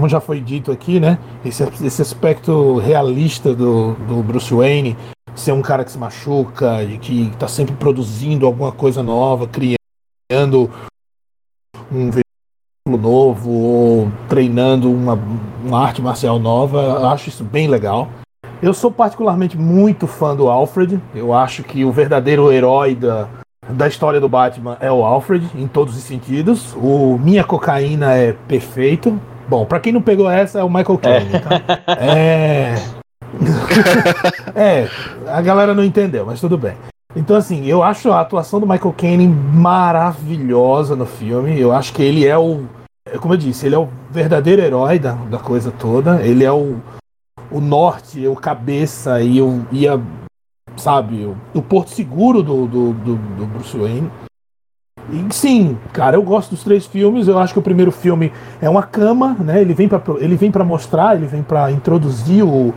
[0.00, 1.18] como já foi dito aqui, né?
[1.44, 4.96] Esse, esse aspecto realista do, do Bruce Wayne,
[5.34, 10.70] ser um cara que se machuca e que está sempre produzindo alguma coisa nova, criando
[11.92, 15.18] um veículo novo ou treinando uma,
[15.62, 16.80] uma arte marcial nova.
[16.80, 18.08] Eu acho isso bem legal.
[18.62, 20.98] Eu sou particularmente muito fã do Alfred.
[21.14, 23.28] Eu acho que o verdadeiro herói da,
[23.68, 26.74] da história do Batman é o Alfred, em todos os sentidos.
[26.74, 29.20] O Minha Cocaína é perfeito.
[29.50, 31.30] Bom, para quem não pegou essa, é o Michael Caine.
[31.40, 31.60] Tá?
[32.00, 32.76] é.
[34.54, 34.88] é,
[35.26, 36.76] a galera não entendeu, mas tudo bem.
[37.16, 41.58] Então, assim, eu acho a atuação do Michael Caine maravilhosa no filme.
[41.58, 42.64] Eu acho que ele é o.
[43.18, 46.22] Como eu disse, ele é o verdadeiro herói da, da coisa toda.
[46.22, 46.76] Ele é o,
[47.50, 49.98] o norte, o cabeça e, o, e a.
[50.76, 54.08] Sabe, o, o porto seguro do, do, do, do Bruce Wayne.
[55.10, 57.26] E sim, cara, eu gosto dos três filmes.
[57.28, 59.60] Eu acho que o primeiro filme é uma cama, né?
[59.60, 62.74] Ele vem para ele vem para mostrar, ele vem para introduzir o,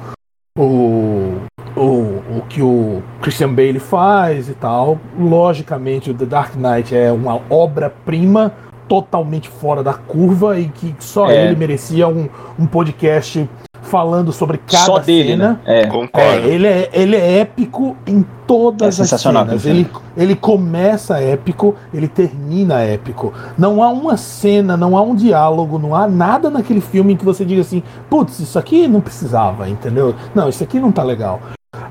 [0.57, 1.33] o,
[1.75, 4.97] o, o que o Christian Bale faz e tal.
[5.19, 8.53] Logicamente, o The Dark Knight é uma obra-prima
[8.87, 11.45] totalmente fora da curva e que só É.
[11.47, 12.27] ele merecia um,
[12.59, 13.49] um podcast
[13.93, 15.49] falando sobre cada Só dele, cena.
[15.49, 15.59] né?
[15.65, 15.81] É.
[15.81, 16.47] É, Concordo.
[16.47, 19.65] ele é, ele é épico em todas É as sensacional cenas.
[19.67, 23.31] Ele, ele começa épico, ele termina épico.
[23.55, 27.45] Não há uma cena, não há um diálogo, não há nada naquele filme que você
[27.45, 30.15] diga assim, putz, isso aqui não precisava, entendeu?
[30.33, 31.39] Não, isso aqui não tá legal.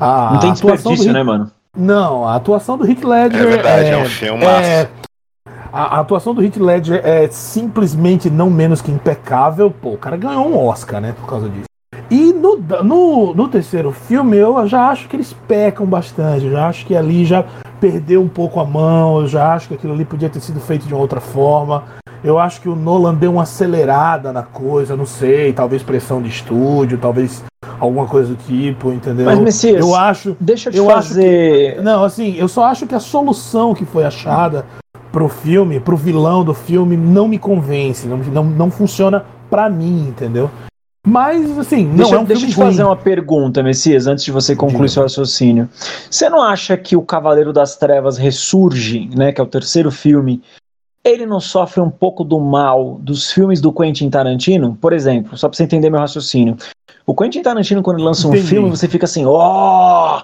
[0.01, 1.51] A Não tem atuação do desperdício, Heath- né, mano?
[1.77, 4.69] Não, a atuação do Heath Ledger É verdade, é um filmaço.
[4.69, 4.89] é-
[5.73, 9.71] a, a atuação do Heath Ledger é simplesmente não menos que impecável.
[9.71, 11.65] Pô, o cara ganhou um Oscar, né, por causa disso.
[12.13, 16.45] E no, no, no terceiro filme, eu já acho que eles pecam bastante.
[16.45, 17.43] Eu já acho que ali já
[17.81, 19.23] perdeu um pouco a mão.
[19.23, 21.85] Eu já acho que aquilo ali podia ter sido feito de uma outra forma.
[22.23, 26.29] Eu acho que o Nolan deu uma acelerada na coisa, não sei, talvez pressão de
[26.29, 27.43] estúdio, talvez
[27.81, 29.25] alguma coisa do tipo, entendeu?
[29.25, 30.37] Mas, Messias, eu acho.
[30.39, 31.83] Deixa eu te eu fazer.
[31.83, 34.67] Não, assim, eu só acho que a solução que foi achada
[35.11, 40.09] pro filme, pro vilão do filme, não me convence, não, não, não funciona pra mim,
[40.09, 40.51] entendeu?
[41.07, 42.91] Mas, assim, não deixa é um deixa eu te fazer ruim.
[42.91, 45.69] uma pergunta, Messias, antes de você concluir seu raciocínio.
[46.09, 50.41] Você não acha que o Cavaleiro das Trevas ressurge, né, que é o terceiro filme,
[51.05, 54.79] ele não sofre um pouco do mal dos filmes do Quentin Tarantino?
[54.81, 56.57] Por exemplo, só pra você entender meu raciocínio.
[57.05, 58.47] O Quentin Tarantino, quando ele lança um Entendi.
[58.47, 60.23] filme, você fica assim, ó...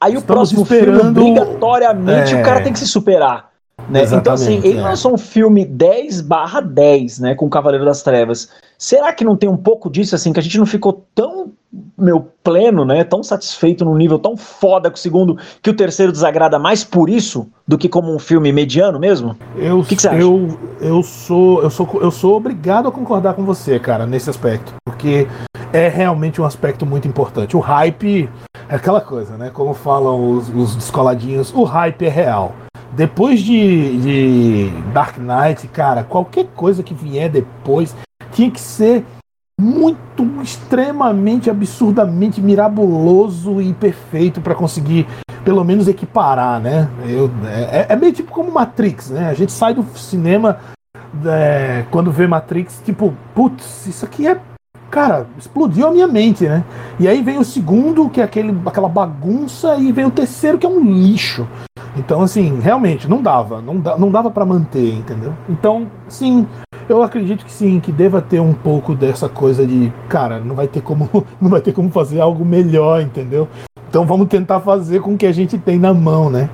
[0.00, 2.40] Aí o Estamos próximo esperando- filme, obrigatoriamente, É.
[2.40, 3.50] o cara tem que se superar.
[3.88, 4.02] Né?
[4.12, 4.82] Então, assim, ele é.
[4.82, 8.50] lançou um filme 10 barra 10, né, com o Cavaleiro das Trevas.
[8.78, 11.52] Será que não tem um pouco disso, assim, que a gente não ficou tão,
[11.96, 16.12] meu, pleno, né, tão satisfeito num nível tão foda com o segundo, que o terceiro
[16.12, 19.36] desagrada mais por isso, do que como um filme mediano mesmo?
[19.56, 23.78] Eu, que que eu, eu, sou, eu, sou, eu sou obrigado a concordar com você,
[23.78, 24.74] cara, nesse aspecto.
[24.84, 25.26] Porque
[25.72, 27.56] é realmente um aspecto muito importante.
[27.56, 28.28] O hype
[28.68, 29.50] é aquela coisa, né?
[29.50, 32.54] Como falam os, os descoladinhos, o hype é real.
[32.92, 37.94] Depois de, de Dark Knight, cara, qualquer coisa que vier depois
[38.36, 39.02] tinha que ser
[39.58, 45.06] muito extremamente absurdamente mirabuloso e perfeito para conseguir
[45.42, 46.86] pelo menos equiparar, né?
[47.08, 49.30] Eu, é, é meio tipo como Matrix, né?
[49.30, 50.58] A gente sai do cinema
[51.24, 54.38] é, quando vê Matrix, tipo, putz, isso aqui é.
[54.90, 56.62] Cara, explodiu a minha mente, né?
[57.00, 60.66] E aí vem o segundo, que é aquele, aquela bagunça, e vem o terceiro, que
[60.66, 61.46] é um lixo.
[61.96, 63.60] Então, assim, realmente, não dava.
[63.60, 65.32] Não, da- não dava para manter, entendeu?
[65.48, 66.46] Então, sim,
[66.88, 70.68] eu acredito que sim, que deva ter um pouco dessa coisa de, cara, não vai
[70.68, 71.08] ter como,
[71.40, 73.48] não vai ter como fazer algo melhor, entendeu?
[73.88, 76.50] Então vamos tentar fazer com o que a gente tem na mão, né?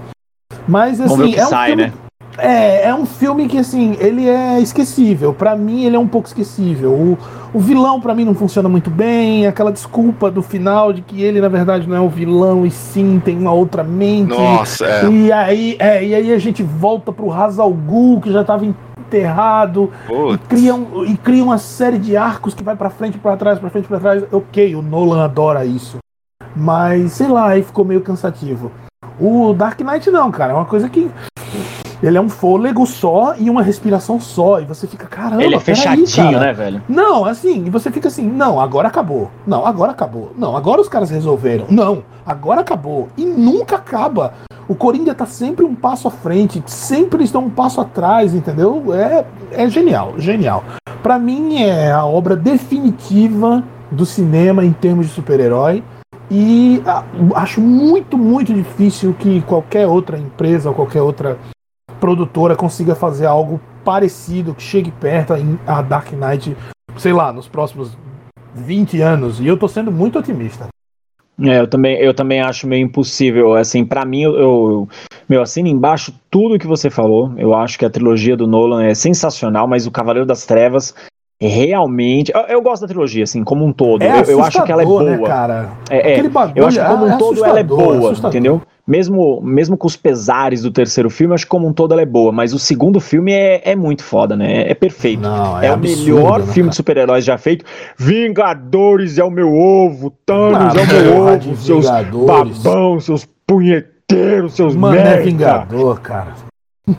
[0.69, 1.93] Mas assim, é um sai, filme, né?
[2.39, 5.35] É, é um filme que assim, ele é esquecível.
[5.35, 6.91] Pra mim ele é um pouco esquecível.
[6.93, 7.19] O,
[7.53, 11.41] o vilão pra mim não funciona muito bem, aquela desculpa do final de que ele
[11.41, 14.29] na verdade não é o vilão e sim tem uma outra mente.
[14.31, 15.09] Nossa, é.
[15.11, 19.91] E aí, é, e aí a gente volta pro Hazal Ghul, que já estava enterrado,
[20.05, 20.47] e Putz.
[20.49, 23.69] cria, um- e cria uma série de arcos que vai pra frente, pra trás, pra
[23.69, 24.25] frente, pra trás.
[24.33, 25.99] Ok, o Nolan adora isso.
[26.57, 28.73] Mas, sei lá, aí ficou meio cansativo.
[29.21, 31.11] O Dark Knight não, cara, é uma coisa que.
[32.03, 34.61] Ele é um fôlego só e uma respiração só.
[34.61, 36.41] E você fica, caramba, Ele é fechadinho, cara.
[36.41, 36.83] né, velho?
[36.89, 39.31] Não, assim, e você fica assim, não, agora acabou.
[39.47, 40.33] Não, agora acabou.
[40.37, 41.67] Não, agora os caras resolveram.
[41.71, 43.09] Não, agora acabou.
[43.17, 44.35] E nunca acaba.
[44.67, 48.93] O Coringa tá sempre um passo à frente, sempre estão um passo atrás, entendeu?
[48.95, 50.65] É, é genial, genial.
[51.03, 55.85] Pra mim é a obra definitiva do cinema em termos de super-herói.
[56.31, 61.37] E ah, acho muito, muito difícil que qualquer outra empresa ou qualquer outra
[62.03, 65.35] produtora consiga fazer algo parecido, que chegue perto
[65.65, 66.57] a Dark Knight,
[66.97, 67.97] sei lá, nos próximos
[68.53, 69.39] 20 anos.
[69.39, 70.67] E eu tô sendo muito otimista.
[71.41, 73.55] É, eu também, eu também acho meio impossível.
[73.55, 74.89] Assim, pra mim, eu, eu
[75.29, 77.33] meu, assino embaixo tudo que você falou.
[77.37, 80.93] Eu acho que a trilogia do Nolan é sensacional, mas o Cavaleiro das Trevas
[81.41, 82.33] realmente.
[82.35, 84.03] Eu, eu gosto da trilogia, assim, como um todo.
[84.03, 85.21] É eu, eu acho que ela é assustador, boa.
[85.21, 85.71] né, cara?
[85.89, 86.13] É, é.
[86.15, 88.61] Aquele bagulho Eu acho que como é um todo ela é boa, entendeu?
[88.87, 92.07] Mesmo, mesmo com os pesares do terceiro filme, acho que como um todo ela é
[92.07, 92.33] boa.
[92.33, 94.63] Mas o segundo filme é, é muito foda, né?
[94.63, 95.21] É, é perfeito.
[95.23, 96.71] Não, É, o absurdo, melhor né, filme cara?
[96.71, 97.65] de super-heróis já feito.
[97.97, 104.55] Vingadores é o meu ovo, Thanos Ah, é o meu ovo, seus babão, seus punheteiros,
[104.55, 105.23] seus Mano, é merda.
[105.23, 106.35] Vingador, cara.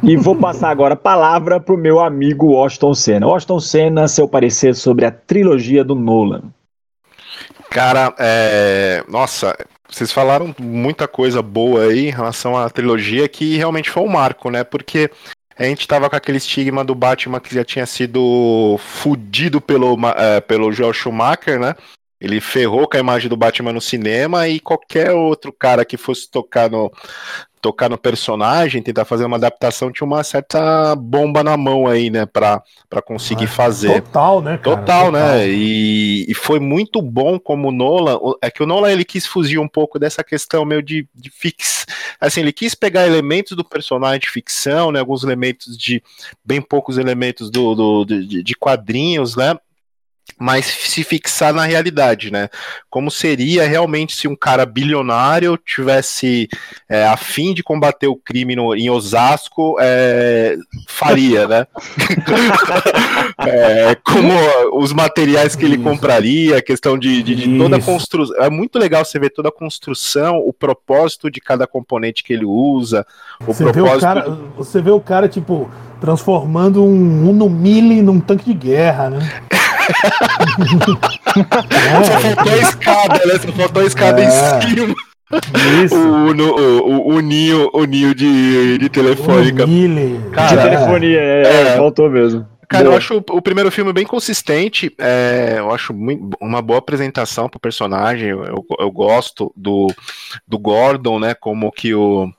[0.01, 3.27] E vou passar agora a palavra pro meu amigo Washington Senna.
[3.27, 6.43] Washington Senna, seu parecer sobre a trilogia do Nolan.
[7.69, 9.03] Cara, é...
[9.09, 9.53] nossa,
[9.93, 14.49] vocês falaram muita coisa boa aí em relação à trilogia que realmente foi um marco,
[14.49, 14.63] né?
[14.63, 15.09] Porque
[15.55, 20.41] a gente tava com aquele estigma do Batman que já tinha sido fudido pelo, é,
[20.41, 21.75] pelo Joel Schumacher, né?
[22.23, 26.31] Ele ferrou com a imagem do Batman no cinema e qualquer outro cara que fosse
[26.31, 26.89] tocar no,
[27.63, 32.25] tocar no personagem, tentar fazer uma adaptação, tinha uma certa bomba na mão aí, né,
[32.25, 34.01] pra, pra conseguir ah, fazer.
[34.01, 34.77] Total, né, cara?
[34.77, 35.19] Total, né?
[35.19, 35.37] total.
[35.37, 35.49] né?
[35.49, 39.59] E, e, foi muito bom como o Nolan, é que o Nolan ele quis fugir
[39.59, 41.85] um pouco dessa questão meio de, de fix,
[42.19, 46.03] assim, ele quis pegar elementos do personagem de ficção, né, alguns elementos de,
[46.43, 49.57] bem poucos elementos do, do de, de quadrinhos, né,
[50.39, 52.49] mas se fixar na realidade, né?
[52.89, 56.49] Como seria realmente se um cara bilionário tivesse
[56.89, 60.57] é, a fim de combater o crime no, em Osasco, é,
[60.87, 61.67] faria, né?
[63.39, 64.33] é, como
[64.73, 68.35] os materiais que ele compraria, a questão de, de, de toda a construção.
[68.43, 72.45] É muito legal você ver toda a construção, o propósito de cada componente que ele
[72.45, 73.05] usa,
[73.39, 73.91] o você propósito.
[73.91, 75.69] Vê o cara, você vê o cara, tipo,
[76.01, 79.41] transformando um Uno Mille num tanque de guerra, né?
[82.05, 83.39] Só faltou a escada, né?
[83.39, 84.25] Só faltou a escada é.
[84.25, 84.29] em
[84.61, 84.95] cima.
[85.83, 85.95] Isso.
[85.95, 89.65] O, o, o, o, ninho, o ninho de, de telefônica.
[90.31, 92.45] Cara, de telefonia, é, é, faltou mesmo.
[92.69, 92.93] Cara, boa.
[92.93, 94.93] eu acho o, primeiro filme bem consistente.
[94.97, 98.29] É, eu acho muito, uma boa apresentação pro personagem.
[98.29, 99.87] Eu, eu, gosto do,
[100.47, 101.33] do Gordon, né?
[101.33, 102.31] Como que o,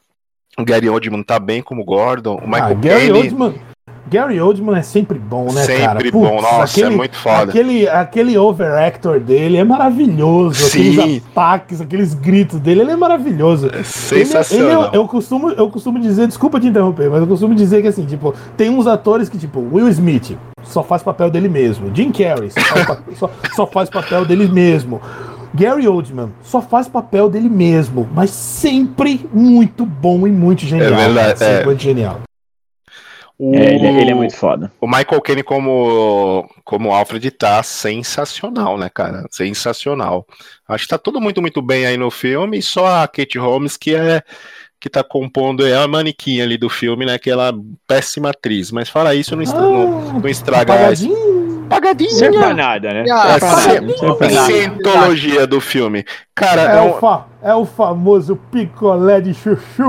[0.59, 2.37] o Gary Oldman tá bem como Gordon.
[2.37, 3.55] O Michael ah, Gary Oldman
[4.07, 6.01] Gary Oldman é sempre bom, né, sempre cara?
[6.01, 7.43] Sempre bom, nossa, é aquele, é muito foda.
[7.43, 10.69] Aquele, aquele overactor dele é maravilhoso.
[10.69, 10.99] Sim.
[10.99, 13.71] Aqueles ataques, aqueles gritos dele, ele é maravilhoso.
[13.73, 14.83] É sensacional.
[14.83, 17.89] Ele, ele, eu, costumo, eu costumo dizer, desculpa te interromper, mas eu costumo dizer que
[17.89, 21.91] assim, tipo, tem uns atores que, tipo, Will Smith só faz papel dele mesmo.
[21.95, 25.01] Jim Carrey só faz, só, só faz papel dele mesmo.
[25.55, 30.93] Gary Oldman só faz papel dele mesmo, mas sempre muito bom e muito genial.
[30.93, 31.39] É verdade.
[31.39, 31.65] Sempre é.
[31.65, 32.21] muito genial.
[33.39, 34.71] O, é, ele, ele, é muito foda.
[34.81, 39.27] O Michael Caine como, como Alfred tá sensacional, né, cara?
[39.31, 40.25] Sensacional.
[40.69, 43.95] Acho que tá tudo muito, muito bem aí no filme, só a Kate Holmes que
[43.95, 44.23] é
[44.85, 47.19] que tá compondo, é a manequim ali do filme, né?
[47.19, 47.53] Que ela é
[47.87, 48.71] péssima atriz.
[48.71, 50.75] Mas fala isso, não, ah, não, não estraga.
[50.75, 51.67] Pagadinho.
[51.71, 52.11] Pagadinha.
[52.11, 53.05] Sempre é nada, né?
[53.11, 56.05] Ah, é, a cientologia do filme.
[56.35, 56.91] Cara, é, é, um...
[56.91, 57.27] o fa...
[57.43, 59.89] é o famoso picolé de chuchu.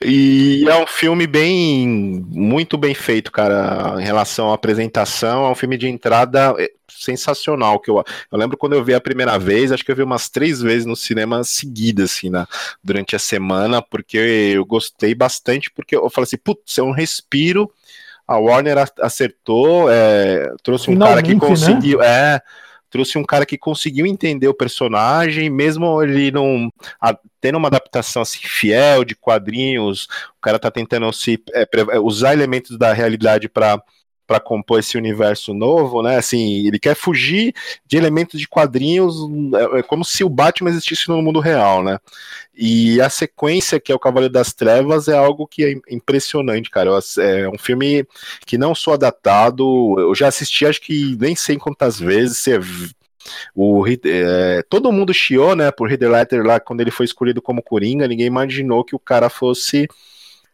[0.00, 5.46] e é um filme bem, muito bem feito, cara, em relação à apresentação.
[5.46, 7.80] É um filme de entrada é, sensacional.
[7.80, 10.28] Que eu, eu lembro quando eu vi a primeira vez, acho que eu vi umas
[10.28, 12.46] três vezes no cinema seguidas, assim, na,
[12.82, 17.70] durante a semana, porque eu gostei bastante, porque eu falei assim, putz, é um respiro
[18.26, 21.40] a Warner acertou, é, trouxe um cara que né?
[21.40, 21.98] conseguiu.
[22.00, 22.06] Né?
[22.06, 22.42] É,
[22.90, 26.70] trouxe um cara que conseguiu entender o personagem, mesmo ele não
[27.46, 31.68] tendo uma adaptação assim fiel de quadrinhos, o cara tá tentando se é,
[32.00, 33.80] usar elementos da realidade para
[34.26, 36.16] para compor esse universo novo, né?
[36.16, 37.54] Assim, ele quer fugir
[37.86, 39.14] de elementos de quadrinhos,
[39.54, 42.00] é, é como se o Batman existisse no mundo real, né?
[42.52, 46.90] E a sequência, que é o Cavaleiro das Trevas, é algo que é impressionante, cara.
[47.20, 48.04] É um filme
[48.44, 52.58] que não sou adaptado, eu já assisti acho que nem sei quantas vezes, você
[53.54, 58.08] o, é, todo mundo chiou, né, por Ledger lá quando ele foi escolhido como Coringa,
[58.08, 59.88] ninguém imaginou que o cara fosse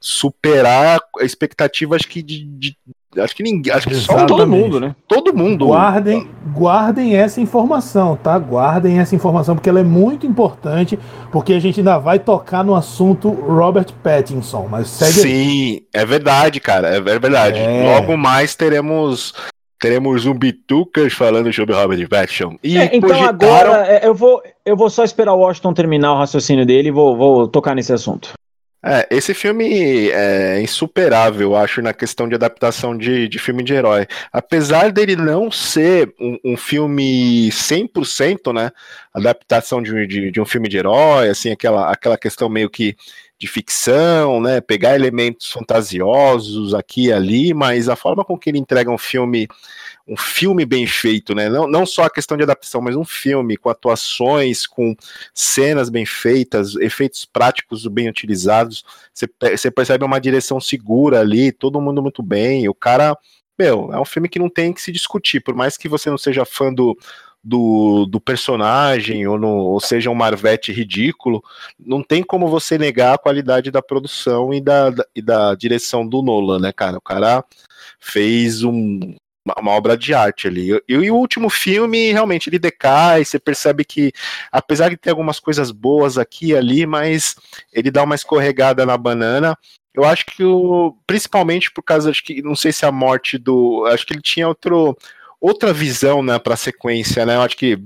[0.00, 2.76] superar a expectativa, acho que de, de
[3.20, 4.96] acho que ninguém, acho que só todo mundo, né?
[5.06, 5.66] Todo mundo.
[5.66, 8.38] Guardem, guardem essa informação, tá?
[8.38, 10.98] Guardem essa informação porque ela é muito importante,
[11.30, 16.58] porque a gente ainda vai tocar no assunto Robert Pattinson, mas segue Sim, é verdade,
[16.58, 17.58] cara, é verdade.
[17.58, 17.94] É.
[17.94, 19.34] Logo mais teremos
[19.82, 22.56] teremos um Bitucas falando sobre Robert Pattinson.
[22.62, 26.18] E é, então agora é, eu vou eu vou só esperar o Washington terminar o
[26.18, 28.32] raciocínio dele e vou, vou tocar nesse assunto.
[28.84, 33.74] É, esse filme é insuperável, eu acho, na questão de adaptação de, de filme de
[33.74, 34.06] herói.
[34.32, 38.70] Apesar dele não ser um, um filme 100%, né,
[39.14, 42.96] adaptação de, de, de, um filme de herói, assim, aquela, aquela questão meio que
[43.42, 48.58] de ficção, né, pegar elementos fantasiosos aqui e ali, mas a forma com que ele
[48.58, 49.48] entrega um filme
[50.06, 51.48] um filme bem feito, né?
[51.48, 54.96] Não, não só a questão de adaptação, mas um filme com atuações, com
[55.32, 58.84] cenas bem feitas, efeitos práticos bem utilizados.
[59.14, 62.68] Você percebe uma direção segura ali, todo mundo muito bem.
[62.68, 63.16] O cara,
[63.56, 66.18] meu, é um filme que não tem que se discutir, por mais que você não
[66.18, 66.96] seja fã do,
[67.42, 71.42] do, do personagem ou, no, ou seja um Marvete ridículo,
[71.78, 76.06] não tem como você negar a qualidade da produção e da, da, e da direção
[76.06, 76.98] do Nolan, né, cara?
[76.98, 77.44] O cara
[77.98, 79.14] fez um,
[79.44, 80.70] uma, obra de arte ali.
[80.72, 84.12] E, e, o último filme, realmente, ele decai, você percebe que,
[84.50, 87.34] apesar de ter algumas coisas boas aqui e ali, mas
[87.72, 89.56] ele dá uma escorregada na banana.
[89.94, 94.06] Eu acho que o, principalmente por causa, que, não sei se a morte do, acho
[94.06, 94.96] que ele tinha outro,
[95.42, 97.78] outra visão, né, para a sequência, né, eu acho que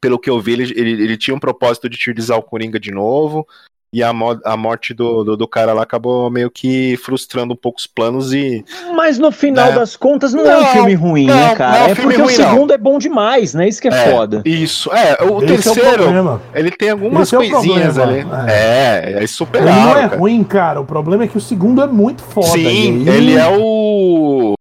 [0.00, 2.90] pelo que eu vi, ele, ele, ele tinha um propósito de utilizar o Coringa de
[2.90, 3.46] novo.
[3.92, 7.56] E a, mo a morte do, do, do, cara lá acabou meio que frustrando um
[7.56, 8.64] pouco os planos e.
[8.94, 9.74] Mas no final né?
[9.76, 11.78] das contas não, não, é um filme ruim, né, não, né, cara?
[11.78, 13.68] é, é porque ruim, o segundo é bom demais, né?
[13.68, 14.42] Isso que é, é foda.
[14.44, 15.16] Isso, é.
[15.22, 18.26] O Esse terceiro, é o ele tem algumas Esse coisinhas ali.
[18.48, 20.16] É, é, super Ele não é cara.
[20.16, 20.80] ruim, cara.
[20.80, 22.48] O problema é que o segundo é muito foda.
[22.48, 24.54] Sim, ele é o.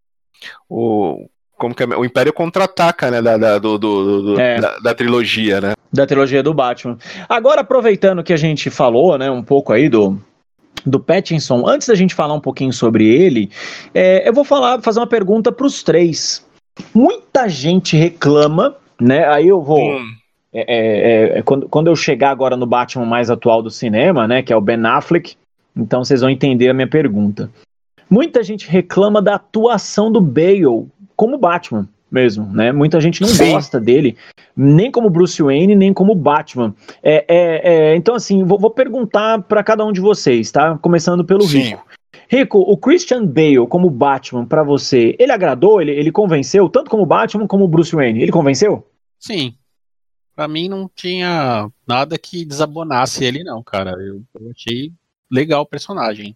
[0.69, 1.27] O
[1.65, 4.59] como que é, o Império contra-ataca, né, da, da, do, do, do é.
[4.59, 5.73] da, da, trilogia, né?
[5.91, 6.97] Da trilogia do Batman.
[7.27, 10.19] Agora, aproveitando que a gente falou, né, um pouco aí do,
[10.85, 13.49] do Pattinson, antes da gente falar um pouquinho sobre ele,
[13.93, 16.45] é, eu vou falar, fazer uma pergunta para os três.
[16.93, 19.79] Muita gente reclama, né, aí eu vou...
[19.79, 20.05] Hum.
[20.57, 24.41] É, é, é, quando, quando eu chegar agora no Batman mais atual do cinema, né,
[24.41, 25.35] que é o Ben Affleck,
[25.75, 27.49] então vocês vão entender a minha pergunta.
[28.09, 32.71] Muita gente reclama da atuação do Bale como Batman mesmo, né?
[32.71, 33.51] Muita gente não Sim.
[33.51, 34.15] gosta dele,
[34.55, 36.73] nem como Bruce Wayne, nem como Batman.
[37.03, 40.77] É, é, é então, assim, vou, vou perguntar para cada um de vocês, tá?
[40.77, 41.59] Começando pelo Sim.
[41.59, 41.85] Rico.
[42.27, 45.81] Rico, o Christian Bale como Batman para você, ele agradou?
[45.81, 48.21] Ele, ele convenceu tanto como Batman como Bruce Wayne?
[48.21, 48.87] Ele convenceu?
[49.19, 49.55] Sim.
[50.35, 53.91] Para mim não tinha nada que desabonasse ele não, cara.
[53.91, 54.91] Eu, eu achei
[55.31, 56.35] legal o personagem.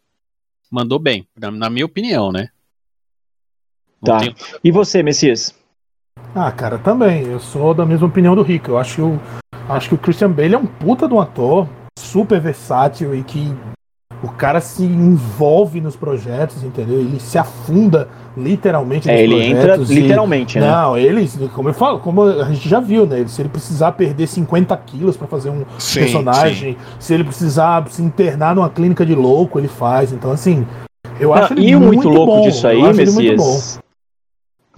[0.71, 2.49] Mandou bem, na, na minha opinião, né?
[4.03, 4.17] Tá.
[4.19, 4.35] Tenho...
[4.63, 5.53] E você, Messias?
[6.33, 7.23] Ah, cara, também.
[7.23, 8.71] Eu sou da mesma opinião do Rico.
[8.71, 9.19] Eu acho que o,
[9.67, 13.53] acho que o Christian Bale é um puta de um ator, super versátil e que
[14.21, 16.99] o cara se envolve nos projetos, entendeu?
[16.99, 19.89] Ele se afunda literalmente é, nos ele projetos.
[19.89, 20.69] Entra literalmente, né?
[20.69, 23.25] Não, ele, como eu falo, como a gente já viu, né?
[23.27, 26.79] Se ele precisar perder 50 quilos para fazer um sim, personagem, sim.
[26.99, 30.11] se ele precisar se internar numa clínica de louco, ele faz.
[30.11, 30.67] Então, assim,
[31.19, 32.41] eu acho Não, ele e muito, muito louco bom.
[32.41, 33.79] disso aí, Messias.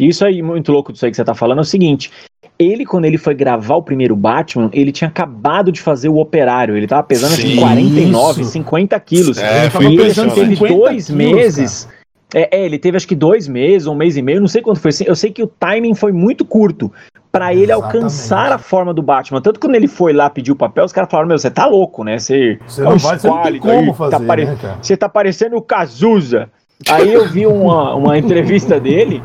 [0.08, 2.12] Isso aí, muito louco disso aí que você tá falando, é o seguinte.
[2.58, 6.78] Ele, quando ele foi gravar o primeiro Batman, ele tinha acabado de fazer o operário.
[6.78, 8.52] Ele tava pesando Sim, 49, isso.
[8.52, 9.38] 50 quilos.
[9.38, 11.90] É, foi e ele teve dois quilos, meses.
[12.34, 14.80] É, é, ele teve acho que dois meses, um mês e meio, não sei quanto
[14.80, 14.90] foi.
[14.90, 15.04] Assim.
[15.08, 16.92] Eu sei que o timing foi muito curto
[17.32, 19.42] para ele alcançar a forma do Batman.
[19.42, 21.66] Tanto que quando ele foi lá pedir o papel, os caras falaram: Meu, você tá
[21.66, 22.20] louco, né?
[22.20, 24.12] Você, você não, vai, você não tem como aí, fazer.
[24.12, 24.46] Tá pare...
[24.46, 26.50] né, você tá parecendo o Cazuza.
[26.90, 29.22] Aí eu vi uma, uma entrevista dele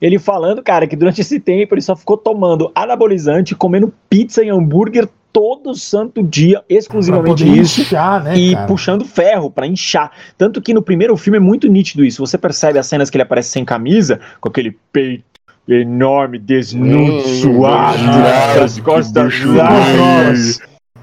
[0.00, 4.48] ele falando, cara, que durante esse tempo ele só ficou tomando anabolizante, comendo pizza e
[4.48, 8.66] hambúrguer todo santo dia, exclusivamente isso, inchar, né, e cara?
[8.66, 10.10] puxando ferro para inchar.
[10.36, 12.24] Tanto que no primeiro filme é muito nítido isso.
[12.24, 15.24] Você percebe as cenas que ele aparece sem camisa, com aquele peito
[15.68, 17.98] enorme, desnudo, suado,
[18.62, 20.60] as costas largas.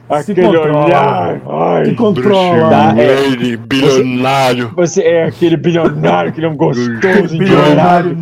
[0.09, 1.41] Aquele olhar.
[1.47, 2.69] Ai, que controla.
[2.69, 4.71] Tá, é, bilionário.
[4.75, 8.15] Você, você, é aquele bilionário, aquele um gostoso, bilionário.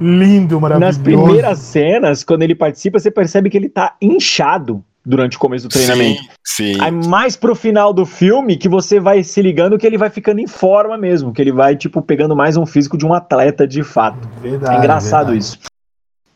[0.00, 0.98] Lindo, maravilhoso.
[0.98, 5.68] Nas primeiras cenas, quando ele participa, você percebe que ele tá inchado durante o começo
[5.68, 6.20] do treinamento.
[6.44, 6.80] Sim, sim.
[6.80, 10.40] Aí mais pro final do filme que você vai se ligando que ele vai ficando
[10.40, 13.82] em forma mesmo, que ele vai, tipo, pegando mais um físico de um atleta de
[13.82, 14.28] fato.
[14.42, 15.38] Verdade, é engraçado verdade.
[15.38, 15.58] isso.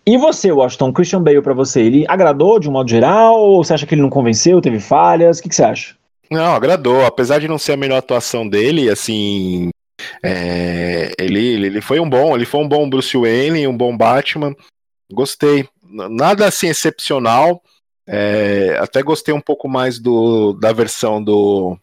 [0.07, 3.41] E você, Washington, Christian Bale para você, ele agradou de um modo geral?
[3.41, 5.39] Ou você acha que ele não convenceu, teve falhas?
[5.39, 5.97] O que, que você acha?
[6.31, 7.05] Não, agradou.
[7.07, 9.71] Apesar de não ser a melhor atuação dele, assim,
[10.23, 14.55] é, ele, ele foi um bom, ele foi um bom Bruce Wayne, um bom Batman.
[15.13, 15.67] Gostei.
[15.91, 17.63] Nada assim excepcional.
[18.07, 21.79] É, até gostei um pouco mais do, da versão do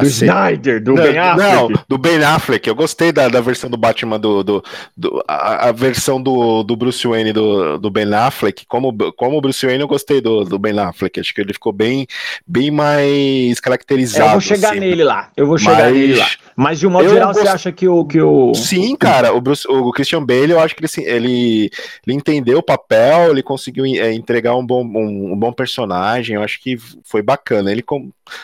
[0.00, 1.54] do Snyder, do não, Ben Affleck.
[1.54, 2.68] Não, do Ben Affleck.
[2.68, 4.42] Eu gostei da, da versão do Batman do.
[4.42, 4.64] do,
[4.96, 8.64] do a, a, versão do, do Bruce Wayne do, do Ben Affleck.
[8.66, 11.20] Como, como Bruce Wayne, eu gostei do, do Ben Affleck.
[11.20, 12.06] Acho que ele ficou bem,
[12.46, 14.24] bem mais caracterizado.
[14.24, 14.80] Eu vou chegar assim.
[14.80, 15.30] nele lá.
[15.36, 15.94] Eu vou chegar Mas...
[15.94, 16.28] nele lá.
[16.54, 17.42] Mas de um modo eu geral, gost...
[17.42, 18.54] você acha que o, que o.
[18.54, 19.32] Sim, cara.
[19.32, 21.70] O, Bruce, o Christian Bale, eu acho que ele, ele,
[22.06, 26.36] ele entendeu o papel, ele conseguiu é, entregar um bom, um, um bom personagem.
[26.36, 27.72] Eu acho que foi bacana.
[27.72, 27.82] Ele,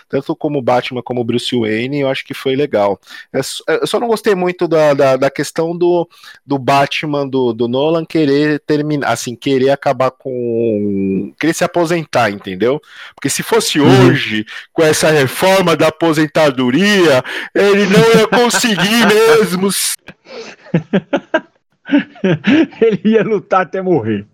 [0.08, 3.00] tanto como Batman como Bruce Bruce Wayne, eu acho que foi legal.
[3.32, 6.08] Eu só não gostei muito da, da, da questão do,
[6.44, 11.32] do Batman do, do Nolan querer terminar, assim, querer acabar com.
[11.38, 12.80] querer se aposentar, entendeu?
[13.14, 14.08] Porque se fosse uhum.
[14.08, 17.22] hoje, com essa reforma da aposentadoria,
[17.54, 19.06] ele não ia conseguir
[19.38, 19.68] mesmo.
[22.82, 24.26] ele ia lutar até morrer.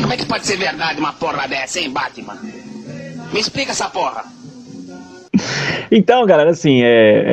[0.00, 2.38] Como é que pode ser verdade uma porra dessa, hein, Batman?
[3.32, 4.24] Me explica essa porra.
[5.90, 6.86] Então, galera, assim, é,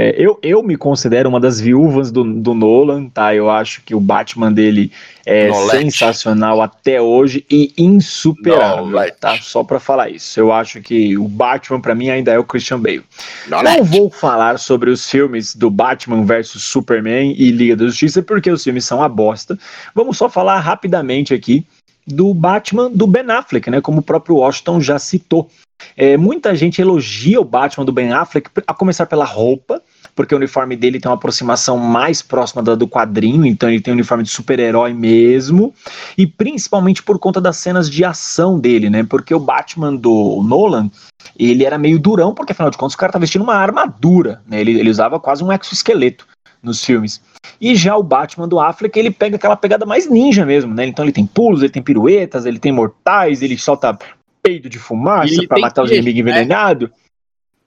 [0.09, 3.33] é, eu, eu me considero uma das viúvas do, do Nolan, tá?
[3.33, 4.91] Eu acho que o Batman dele
[5.25, 5.83] é Nolete.
[5.83, 9.17] sensacional até hoje e insuperável, Nolete.
[9.19, 9.37] tá?
[9.41, 10.39] Só para falar isso.
[10.39, 13.03] Eu acho que o Batman para mim ainda é o Christian Bale.
[13.47, 13.77] Nolete.
[13.77, 18.51] Não vou falar sobre os filmes do Batman versus Superman e Liga da Justiça porque
[18.51, 19.57] os filmes são a bosta.
[19.95, 21.65] Vamos só falar rapidamente aqui
[22.05, 23.81] do Batman do Ben Affleck, né?
[23.81, 25.49] Como o próprio Washington já citou.
[25.97, 29.81] É, muita gente elogia o Batman do Ben Affleck, a começar pela roupa,
[30.15, 33.91] porque o uniforme dele tem uma aproximação mais próxima da do quadrinho, então ele tem
[33.91, 35.73] um uniforme de super-herói mesmo,
[36.17, 39.03] e principalmente por conta das cenas de ação dele, né?
[39.03, 40.89] Porque o Batman do Nolan,
[41.37, 44.61] ele era meio durão, porque afinal de contas o cara tá vestindo uma armadura, né?
[44.61, 46.27] Ele, ele usava quase um exoesqueleto
[46.62, 47.22] nos filmes.
[47.59, 50.86] E já o Batman do Affleck, ele pega aquela pegada mais ninja mesmo, né?
[50.86, 53.97] Então ele tem pulos, ele tem piruetas, ele tem mortais, ele solta
[54.41, 56.32] peido de fumaça para matar os inimigos né?
[56.32, 56.89] envenenados.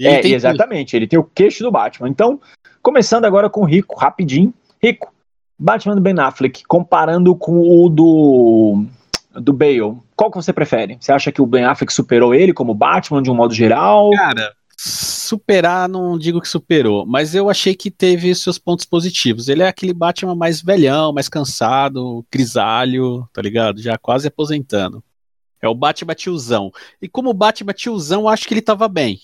[0.00, 2.08] É, exatamente, ele tem o queixo do Batman.
[2.08, 2.40] Então,
[2.82, 4.52] começando agora com o Rico, rapidinho.
[4.82, 5.12] Rico,
[5.58, 8.84] Batman do Ben Affleck, comparando com o do,
[9.32, 10.96] do Bale, qual que você prefere?
[11.00, 14.10] Você acha que o Ben Affleck superou ele como Batman de um modo geral?
[14.10, 14.52] Cara,
[15.24, 19.48] superar, não digo que superou, mas eu achei que teve seus pontos positivos.
[19.48, 23.80] Ele é aquele Batman mais velhão, mais cansado, grisalho, tá ligado?
[23.80, 25.02] Já quase aposentando.
[25.60, 26.70] É o Batman tiozão.
[27.00, 29.18] E como Batman tiozão, acho que ele tava bem.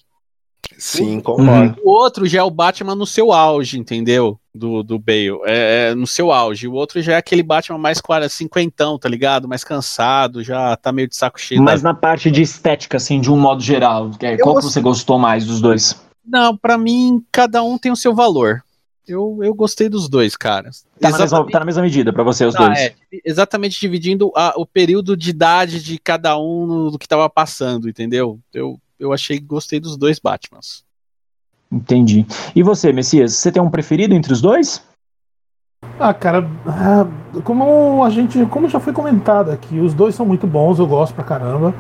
[0.79, 1.79] Sim, concordo.
[1.85, 4.40] O outro já é o Batman no seu auge, entendeu?
[4.53, 5.41] Do, do Bale.
[5.45, 6.67] É, é, no seu auge.
[6.67, 9.47] O outro já é aquele Batman mais cinquentão, tá ligado?
[9.47, 11.63] Mais cansado, já tá meio de saco cheio.
[11.63, 11.93] Mas da...
[11.93, 15.47] na parte de estética, assim, de um modo geral, é, qual que você gostou mais
[15.47, 16.01] dos dois?
[16.27, 18.63] Não, para mim, cada um tem o seu valor.
[19.07, 20.71] Eu, eu gostei dos dois, cara.
[21.01, 22.79] Tá, na mesma, tá na mesma medida para você, os tá, dois.
[22.79, 22.95] É,
[23.25, 27.89] exatamente dividindo a, o período de idade de cada um no, do que tava passando,
[27.89, 28.39] entendeu?
[28.55, 30.85] Eu, eu achei gostei dos dois Batmans.
[31.73, 32.27] Entendi.
[32.55, 34.83] E você, Messias, você tem um preferido entre os dois?
[35.99, 37.07] Ah, cara, ah,
[37.45, 41.15] como a gente, como já foi comentado aqui, os dois são muito bons, eu gosto
[41.15, 41.75] pra caramba.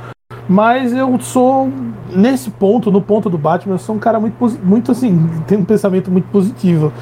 [0.48, 1.68] Mas eu sou
[2.14, 5.64] nesse ponto, no ponto do Batman, eu sou um cara muito, muito assim, tem um
[5.64, 6.92] pensamento muito positivo.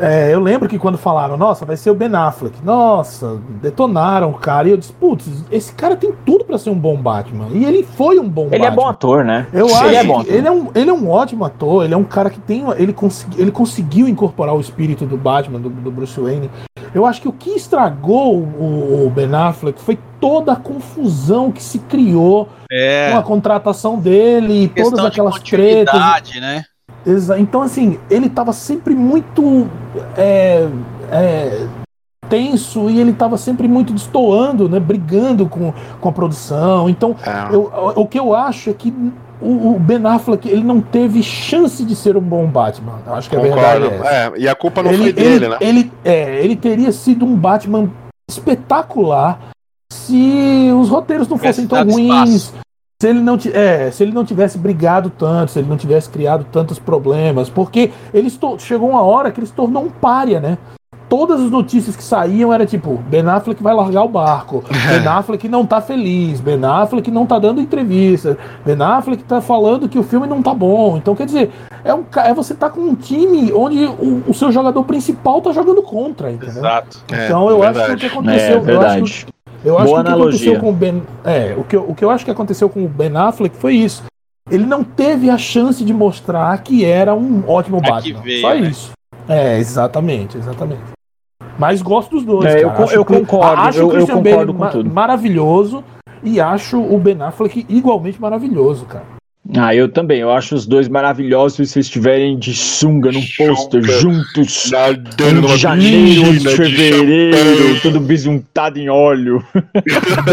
[0.00, 4.34] É, eu lembro que quando falaram, nossa, vai ser o Ben Affleck, nossa, detonaram o
[4.34, 4.68] cara.
[4.68, 7.48] E eu disse, putz, esse cara tem tudo para ser um bom Batman.
[7.52, 8.66] E ele foi um bom ele Batman.
[8.66, 9.46] Ele é bom ator, né?
[9.52, 11.94] Eu Sim, acho ele é, bom ele é, um, ele é um ótimo ator, ele
[11.94, 12.64] é um cara que tem.
[12.76, 16.50] Ele, consegui, ele conseguiu incorporar o espírito do Batman, do, do Bruce Wayne.
[16.94, 21.62] Eu acho que o que estragou o, o Ben Affleck foi toda a confusão que
[21.62, 23.10] se criou é.
[23.10, 25.94] com a contratação dele e todas aquelas tretas.
[26.40, 26.64] né?
[27.38, 29.66] Então, assim, ele estava sempre muito
[30.16, 30.68] é,
[31.10, 31.66] é,
[32.28, 34.78] tenso e ele estava sempre muito destoando, né?
[34.78, 36.88] Brigando com, com a produção.
[36.88, 37.54] Então, é.
[37.54, 38.94] eu, o que eu acho é que
[39.40, 43.00] o, o, Ben Affleck ele não teve chance de ser um bom Batman.
[43.06, 45.48] Eu acho que a verdade é, é, e a culpa não ele, foi dele, ele,
[45.48, 45.56] né?
[45.60, 47.90] Ele, é, ele teria sido um Batman
[48.30, 49.50] espetacular
[49.90, 52.34] se os roteiros não fossem tão ruins.
[52.34, 52.69] Espaço
[53.00, 56.44] se ele não é, se ele não tivesse brigado tanto, se ele não tivesse criado
[56.52, 60.58] tantos problemas, porque ele chegou uma hora que ele se tornou um pária, né?
[61.08, 65.48] Todas as notícias que saíam era tipo, Ben Affleck vai largar o barco, Ben Affleck
[65.48, 68.36] não tá feliz, Ben Affleck não tá dando entrevista,
[68.66, 70.98] Ben Affleck tá falando que o filme não tá bom.
[70.98, 71.50] Então, quer dizer,
[71.82, 75.52] é, um, é você tá com um time onde o, o seu jogador principal tá
[75.52, 76.58] jogando contra, entendeu?
[76.58, 76.98] Exato.
[77.08, 77.78] Então é, eu verdade.
[77.78, 79.32] acho que o que aconteceu, é, eu acho que
[79.64, 81.02] eu acho Boa que o que aconteceu com o Ben.
[81.24, 83.74] É, o que, eu, o que eu acho que aconteceu com o Ben Affleck foi
[83.74, 84.04] isso.
[84.50, 88.20] Ele não teve a chance de mostrar que era um ótimo é Batman.
[88.22, 88.60] Veio, Só né?
[88.60, 88.90] isso.
[89.28, 90.82] É, exatamente, exatamente.
[91.58, 92.46] Mas gosto dos dois.
[92.46, 94.90] É, eu, eu concordo, acho eu, eu concordo com tudo.
[94.90, 95.84] Maravilhoso
[96.22, 99.04] e acho o Ben Affleck igualmente maravilhoso, cara.
[99.56, 100.20] Ah, eu também.
[100.20, 104.70] Eu acho os dois maravilhosos se estiverem de sunga num pôster juntos.
[104.70, 109.44] Nadando de janeiro, de fevereiro, de tudo bisuntado em óleo.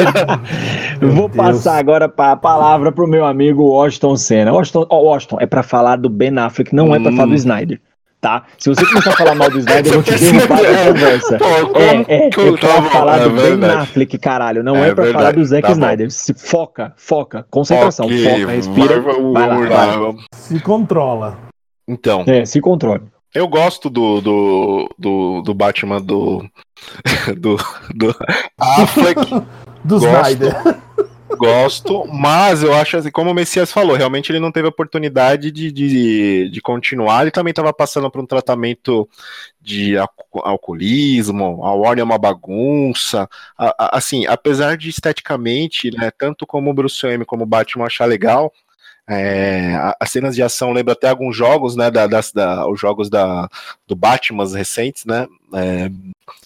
[1.01, 4.53] Vou passar agora para a palavra pro meu amigo Washington Senna.
[4.53, 6.95] Washington, oh, Washington é para falar do Ben Affleck, não hum.
[6.95, 7.80] é para falar do Snyder
[8.20, 8.45] tá?
[8.57, 11.38] Se você começar a falar mal do Snyder, eu vou te derrubar da conversa.
[12.07, 14.63] é, é, é pra falar do Ben Affleck, caralho.
[14.63, 15.13] Não é, é pra verdade.
[15.13, 16.11] falar do Zack tá Snyder.
[16.11, 18.24] Se foca, foca, concentração, okay.
[18.24, 19.01] foca, respira.
[19.01, 20.15] Vai, vai, vai, lá.
[20.34, 21.38] Se controla.
[21.88, 22.24] Então.
[22.28, 23.03] É, se controle.
[23.34, 26.45] Eu gosto do, do, do, do Batman do.
[27.38, 27.57] do.
[27.93, 28.15] do
[28.57, 29.22] Affleck.
[29.84, 30.78] do Snyder.
[31.38, 35.71] Gosto, mas eu acho assim, como o Messias falou, realmente ele não teve oportunidade de,
[35.71, 37.21] de, de continuar.
[37.21, 39.07] Ele também estava passando por um tratamento
[39.61, 39.95] de
[40.33, 43.29] alcoolismo, a Warner é uma bagunça.
[43.77, 48.51] assim, apesar de esteticamente, né, tanto como o Bruce Wayne como o Batman achar legal,
[49.09, 53.09] é, as cenas de ação lembram até alguns jogos, né, da, das, da, os jogos
[53.09, 53.47] da,
[53.88, 55.89] do Batman recentes, né, é,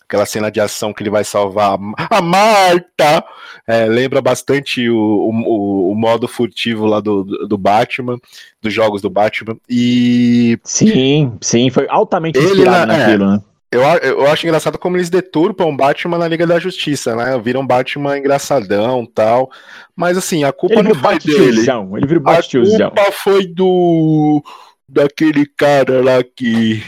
[0.03, 1.77] aquela cena de ação que ele vai salvar
[2.09, 3.23] a Marta,
[3.67, 8.17] é, lembra bastante o, o, o, modo furtivo lá do, do Batman,
[8.61, 10.59] dos jogos do Batman, e...
[10.63, 13.41] Sim, sim, foi altamente inspirado ele, naquilo, é, né?
[13.71, 17.39] Eu, eu acho engraçado como eles deturpam o Batman na Liga da Justiça, né?
[17.39, 19.49] Viram Batman engraçadão tal.
[19.95, 21.61] Mas assim, a culpa Ele não foi dele.
[21.95, 24.43] Ele vira o A culpa foi do.
[24.89, 26.83] daquele cara lá que.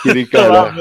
[0.00, 0.72] Aquele cara.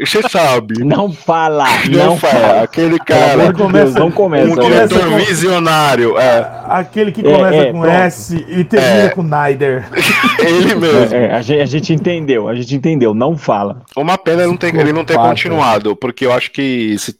[0.00, 0.82] Você sabe.
[0.84, 2.32] Não fala, Não, não fala.
[2.40, 2.62] fala.
[2.62, 3.36] Aquele cara.
[3.36, 4.54] Deus, começa- não Um começa.
[4.54, 4.62] velho.
[4.62, 6.18] diretor com- visionário.
[6.18, 7.94] É, Aquele que É, começa é, com pronto.
[7.94, 9.08] S e termina É.
[9.10, 9.88] com Nider.
[10.38, 11.14] ele mesmo.
[11.14, 13.82] É, a, gente, a gente entendeu, a gente entendeu, não fala.
[13.96, 17.18] Uma pena ele não ter, ele não ter continuado, porque eu acho que se-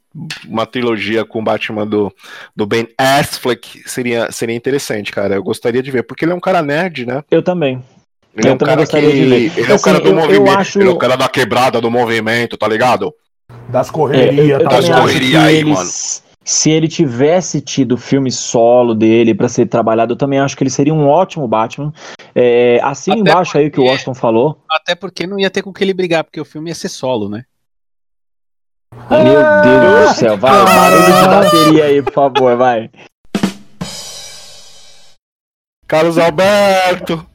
[0.48, 2.12] uma trilogia com o Batman do,
[2.56, 5.34] do Ben Affleck seria, seria interessante, cara.
[5.34, 7.22] Eu gostaria de ver, porque ele é um cara nerd, né?
[7.30, 7.82] Eu também.
[8.36, 8.92] Ele é Eu um também cara que.
[8.92, 9.58] gostaria de ver.
[9.58, 10.58] Ele é o Assim, cara do eu- eu movimento.
[10.58, 13.12] acho- Ele é o cara da quebrada do movimento, tá ligado?
[13.68, 14.98] Das É, eu, correrias, eu tá das também ligado?
[14.98, 15.90] acho que correria aí, ele, mano.
[16.44, 20.70] se ele tivesse tido filme solo dele pra ser trabalhado, eu também acho que ele
[20.70, 21.92] seria um ótimo Batman.
[22.34, 24.62] É, assim Até embaixo aí o que o porque- Washington falou.
[24.70, 27.28] Até porque não ia ter com que ele brigar, porque o filme ia ser solo,
[27.28, 27.42] né?
[29.10, 29.20] Meu
[29.62, 32.90] Deus do céu, vai, barulho de bateria aí, por favor, vai.
[35.86, 37.26] Carlos Alberto.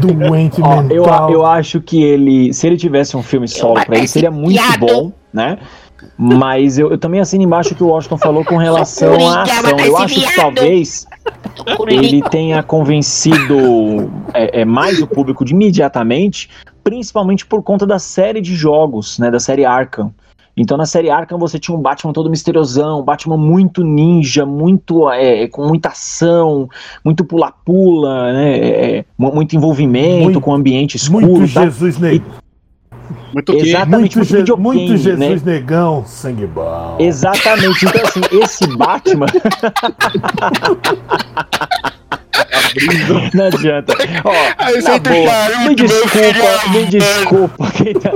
[0.00, 1.30] Doente Ó, eu, mental.
[1.30, 5.12] eu acho que ele, se ele tivesse um filme solo pra ele, seria muito bom,
[5.32, 5.58] né?
[6.16, 9.62] Mas eu, eu também assino embaixo o que o Washington falou com relação à ação.
[9.76, 11.06] mas Eu acho que talvez
[11.88, 16.50] ele tenha convencido é, é, mais o público de imediatamente,
[16.82, 20.12] principalmente por conta da série de jogos, né, da série Arkham.
[20.58, 25.08] Então na série Arkham você tinha um Batman todo misteriosão, um Batman muito ninja, muito
[25.10, 26.68] é, com muita ação,
[27.04, 31.26] muito pula-pula, né, é, mu- muito envolvimento Muito- com o ambiente escuro.
[31.26, 31.62] Muito tá?
[31.64, 32.26] Jesus negão.
[33.32, 33.52] Muito.
[33.54, 35.52] Exatamente, Muito, muito, videogame, muito Jesus né?
[35.52, 36.96] negão, sangue bom.
[36.98, 37.86] Exatamente.
[37.86, 39.26] Então, assim, esse Batman.
[43.34, 43.94] Não adianta.
[44.24, 48.10] Ó, Aí o boa, me desculpa, me desculpa quem tá,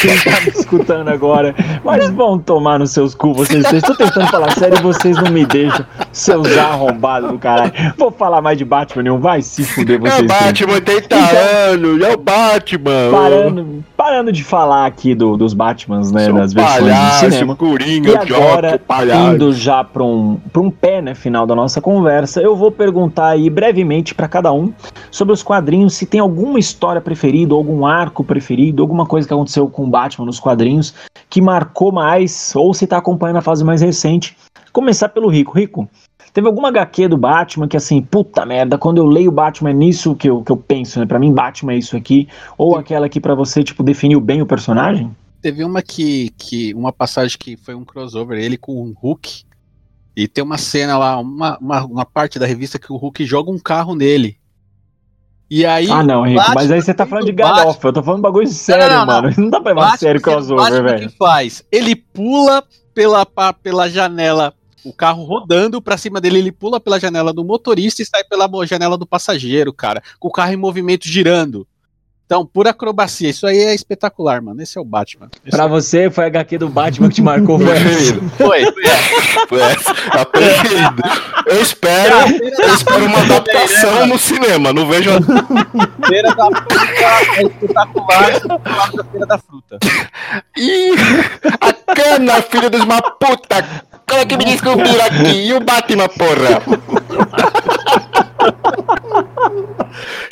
[0.00, 3.64] quem tá me escutando agora, mas vão tomar nos seus cu vocês.
[3.72, 7.72] Eu estou tentando falar sério e vocês não me deixam, seus arrombados do caralho.
[7.96, 10.14] Vou falar mais de Batman nenhum, vai se fuder É vocês.
[10.22, 10.42] o três.
[10.42, 13.10] Batman, 80 anos, é o Batman.
[13.12, 17.56] Parando, parando de falar aqui do- dos Batmans, né, Seu das versões do cinema.
[17.56, 19.34] Coringa, E Joker, agora, palhaço.
[19.34, 23.28] indo já para um, pra um pé, né, final da nossa conversa, eu vou perguntar
[23.28, 24.72] aí brevemente para cada um
[25.10, 29.68] sobre os quadrinhos, se tem alguma história preferida, algum arco preferido, alguma coisa que aconteceu
[29.68, 30.94] com o Batman nos quadrinhos
[31.28, 34.36] que marcou mais, ou se tá acompanhando a fase mais recente.
[34.72, 35.56] Começar pelo Rico.
[35.56, 35.88] Rico,
[36.32, 40.14] teve alguma HQ do Batman que assim, puta merda, quando eu leio Batman é nisso
[40.14, 41.06] que eu, que eu penso, né?
[41.06, 42.28] Pra mim, Batman é isso aqui.
[42.56, 45.10] Ou aquela que pra você, tipo, definiu bem o personagem?
[45.40, 46.74] Teve uma que, que.
[46.74, 49.44] Uma passagem que foi um crossover, ele com o Hulk.
[50.16, 53.50] E tem uma cena lá, uma, uma, uma parte da revista que o Hulk joga
[53.50, 54.38] um carro nele.
[55.50, 55.90] E aí.
[55.90, 57.56] Ah, não, Rico, Batman mas aí você tá falando de Batman.
[57.56, 57.88] galhofa.
[57.88, 59.06] Eu tô falando bagulho sério, não, não.
[59.06, 59.34] mano.
[59.36, 61.08] Não dá pra levar Batman, sério o crossover, velho.
[61.08, 61.62] que faz?
[61.70, 62.64] Ele pula
[62.94, 63.26] pela,
[63.62, 68.06] pela janela, o carro rodando pra cima dele, ele pula pela janela do motorista e
[68.06, 71.66] sai pela janela do passageiro, cara, com o carro em movimento girando.
[72.26, 74.60] Então, por acrobacia, isso aí é espetacular, mano.
[74.60, 75.28] Esse é o Batman.
[75.44, 78.14] Esse Pra você, foi a HQ do Batman que te marcou, foi essa.
[78.36, 79.46] Foi, foi essa.
[79.46, 81.02] Foi essa, a preferida.
[81.46, 82.16] Eu espero,
[82.58, 84.72] eu espero uma adaptação no cinema.
[84.72, 85.10] Não vejo.
[86.08, 86.74] Feira da fruta
[87.36, 89.78] é espetacular, espetacular da Feira da Fruta.
[90.56, 90.94] Ih,
[91.60, 93.64] a cana, filho dos uma puta.
[94.08, 95.46] Como é que me descobriram aqui?
[95.46, 96.60] E o Batman, porra?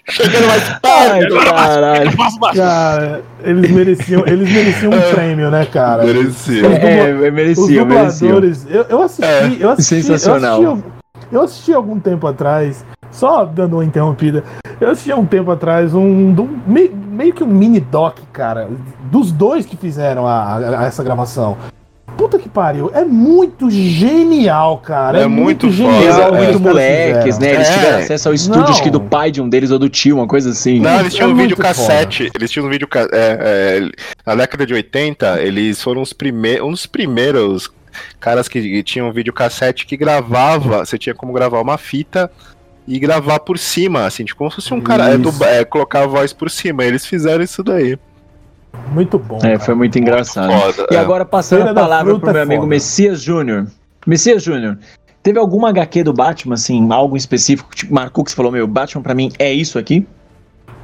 [0.09, 1.35] Chegando mais Ai, perto.
[1.85, 2.55] Caralho.
[2.55, 6.05] Cara, eles mereciam, eles mereciam um prêmio, né, cara?
[6.05, 6.67] Merecia.
[6.67, 8.29] É, é, Os merecia, merecia.
[8.29, 10.63] dubladores, eu, eu assisti, É, eu assisti, sensacional.
[10.63, 10.91] Eu assisti,
[11.33, 14.43] eu assisti algum tempo atrás, só dando uma interrompida,
[14.81, 18.69] eu assisti há um tempo atrás um, do- meio, meio que um mini doc, cara,
[19.11, 21.57] dos dois que fizeram a, a- essa gravação.
[22.17, 25.19] Puta que pariu, é muito genial, cara.
[25.19, 26.21] É É, muito muito, foda, Eles genial.
[26.21, 27.55] eram É, muito caras moleques, né?
[27.55, 27.73] Eles É.
[27.75, 30.27] tiveram acesso ao estúdio, acho que do pai de um deles ou do tio, uma
[30.27, 30.79] coisa assim.
[30.81, 32.31] Não, eles tinham É um muito vídeo cassete.
[32.35, 33.91] Eles tinham um vídeo é, é,
[34.27, 37.71] na década de 80, eles foram os primeiros, um dos primeiros
[38.21, 40.85] caras que tinham um vídeo cassete que gravava.
[40.85, 42.31] Você tinha como gravar uma fita
[42.87, 45.11] e gravar por cima, assim, tipo, como se fosse um cara.
[45.15, 46.85] É, do- é, colocar a voz por cima.
[46.85, 47.99] Eles fizeram isso daí.
[48.93, 49.37] Muito bom.
[49.39, 49.61] É, cara.
[49.61, 50.53] foi muito engraçado.
[50.53, 50.99] Foda, E é.
[50.99, 52.71] agora passando Feira a palavra pro meu é amigo foda.
[52.71, 53.67] Messias Júnior.
[54.07, 54.79] Messias Júnior,
[55.23, 58.67] teve alguma HQ do Batman, assim, algo específico que te marcou que você falou, meu,
[58.67, 60.07] Batman pra mim é isso aqui?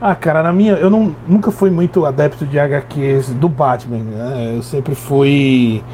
[0.00, 0.72] Ah, cara, na minha.
[0.74, 4.54] Eu não, nunca fui muito adepto de HQs do Batman, né?
[4.56, 5.84] Eu sempre fui.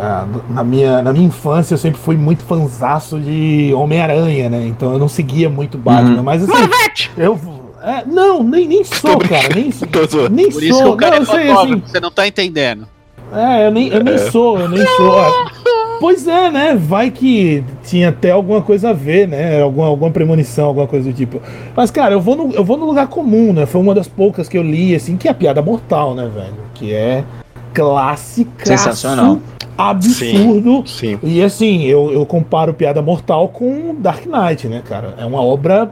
[0.00, 4.66] ah, na, minha, na minha infância eu sempre fui muito fanzaço de Homem-Aranha, né?
[4.66, 6.22] Então eu não seguia muito Batman, Uhum.
[6.22, 7.10] mas assim, Marvete!
[7.18, 7.38] eu.
[7.84, 9.48] É, não, nem, nem sou, cara.
[9.54, 9.70] Nem,
[10.30, 10.94] nem Por isso que sou.
[10.94, 12.88] o cara não, é eu sei, assim, você não tá entendendo.
[13.32, 15.18] é, eu nem, eu nem sou, eu nem sou.
[15.18, 15.50] Ah,
[16.00, 16.74] Pois é, né?
[16.74, 19.62] Vai que tinha até alguma coisa a ver, né?
[19.62, 21.40] Alguma, alguma premonição, alguma coisa do tipo.
[21.74, 23.64] Mas, cara, eu vou, no, eu vou no lugar comum, né?
[23.64, 26.56] Foi uma das poucas que eu li, assim, que é a piada mortal, né, velho?
[26.74, 27.24] Que é
[27.72, 28.66] clássica.
[28.66, 29.38] Sensacional.
[29.76, 30.84] Absurdo.
[30.86, 31.18] Sim.
[31.22, 35.14] E assim, eu, eu comparo Piada Mortal com Dark Knight, né, cara?
[35.18, 35.90] É uma obra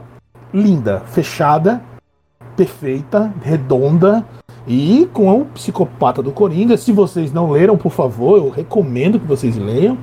[0.53, 1.81] linda, fechada,
[2.55, 4.25] perfeita, redonda
[4.67, 6.77] e com o psicopata do Coringa.
[6.77, 9.97] Se vocês não leram, por favor, eu recomendo que vocês leiam.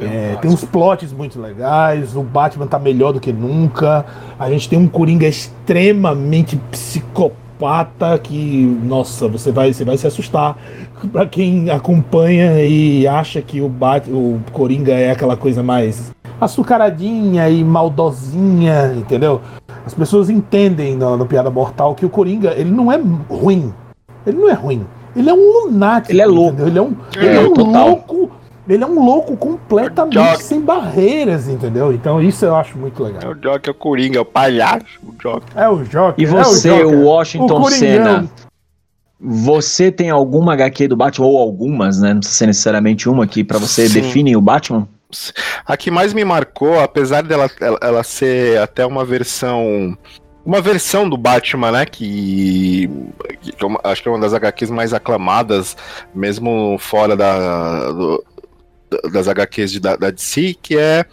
[0.00, 4.04] É, tem uns plots muito legais, o Batman tá melhor do que nunca.
[4.38, 10.58] A gente tem um Coringa extremamente psicopata que, nossa, você vai, você vai se assustar.
[11.10, 17.48] Pra quem acompanha e acha que o, Bat, o Coringa é aquela coisa mais açucaradinha
[17.48, 19.40] e maldosinha, entendeu?
[19.84, 23.72] As pessoas entendem no, no Piada Mortal que o Coringa, ele não é ruim.
[24.26, 24.86] Ele não é ruim.
[25.14, 26.12] Ele é um lunático.
[26.12, 26.52] Ele é louco.
[26.62, 26.68] entendeu?
[26.68, 27.88] Ele é um, É, ele é um total.
[27.88, 28.30] louco.
[28.68, 30.42] Ele é um louco completamente Jock.
[30.44, 31.92] sem barreiras, entendeu?
[31.92, 33.20] Então isso eu acho muito legal.
[33.22, 35.00] É o Jock, é o Coringa, é o palhaço.
[35.02, 35.44] O Jock.
[35.56, 36.14] É o Joker.
[36.16, 36.98] E você, é o, Joker.
[37.00, 37.70] Washington O.
[37.70, 38.30] Senna,
[39.20, 42.12] você tem alguma HQ do Batman, ou algumas, né?
[42.12, 44.00] Não precisa ser necessariamente uma que pra você Sim.
[44.00, 44.86] define o Batman?
[45.66, 49.96] A que mais me marcou, apesar dela ela, ela ser até uma versão.
[50.44, 51.86] Uma versão do Batman, né?
[51.86, 52.90] Que,
[53.40, 55.76] que eu acho que é uma das HQs mais aclamadas,
[56.12, 58.24] mesmo fora da, do-
[59.12, 61.04] das HQs de, da, da DC, que é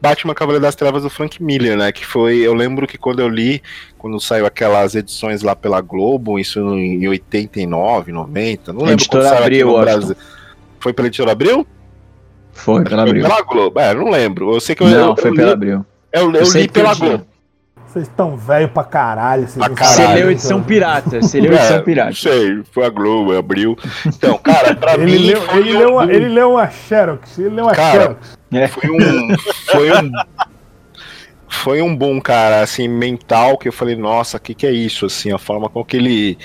[0.00, 1.90] Batman Cavaleiro das Trevas do Frank Miller, né?
[1.90, 2.36] Que foi.
[2.38, 3.60] Eu lembro que quando eu li,
[3.98, 9.32] quando saiu aquelas edições lá pela Globo, isso em 89, 90, não lembro Editora quando
[9.32, 9.82] saiu Abril, aqui no.
[9.84, 10.16] Brasil.
[10.78, 11.66] Foi pela editora Abril?
[12.56, 13.22] Foi pela Foi Abril.
[13.22, 13.78] pela Globo.
[13.80, 14.52] É, não lembro.
[14.54, 15.86] Eu sei que eu, Não, eu, foi eu pela li, Abril.
[16.12, 16.94] eu, eu li pela.
[16.94, 17.26] Globo.
[17.86, 19.42] Vocês estão velho pra caralho.
[19.48, 19.96] Vocês Pra não caralho.
[19.96, 21.22] Você leu edição pirata.
[21.22, 22.08] Você leu edição É, pirata.
[22.10, 23.76] Não sei, foi a Globo, abriu.
[24.04, 27.38] Então, cara, pra Ele mim leu, foi, ele, um, leu uma, ele leu uma Xerox.
[27.38, 28.38] Ele leu uma Cara, Xerox.
[28.52, 28.68] É.
[28.68, 29.36] foi um.
[29.66, 30.10] Foi um.
[31.48, 35.06] Foi um bom cara, assim, mental, que eu falei, nossa, o que, que é isso?
[35.06, 36.36] Assim, a forma com que ele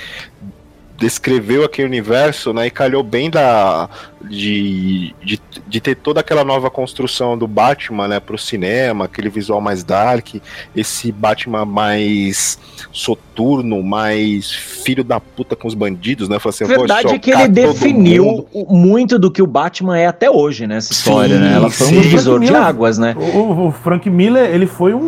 [1.01, 2.67] descreveu aquele universo, né?
[2.67, 3.89] E calhou bem da.
[4.23, 9.59] De, de, de ter toda aquela nova construção do Batman, né, pro cinema, aquele visual
[9.59, 10.35] mais dark,
[10.75, 12.59] esse Batman mais
[12.91, 16.37] soturno, mais filho da puta com os bandidos, né?
[16.45, 18.47] Assim, verdade é que ele definiu mundo.
[18.53, 20.77] o- muito do que o Batman é até hoje, né?
[20.77, 21.53] Essa história, Sim, né?
[21.55, 22.01] Ela foi um sim.
[22.01, 23.15] divisor de águas, né?
[23.17, 24.99] O, o- o Frank Miller, ele foi um,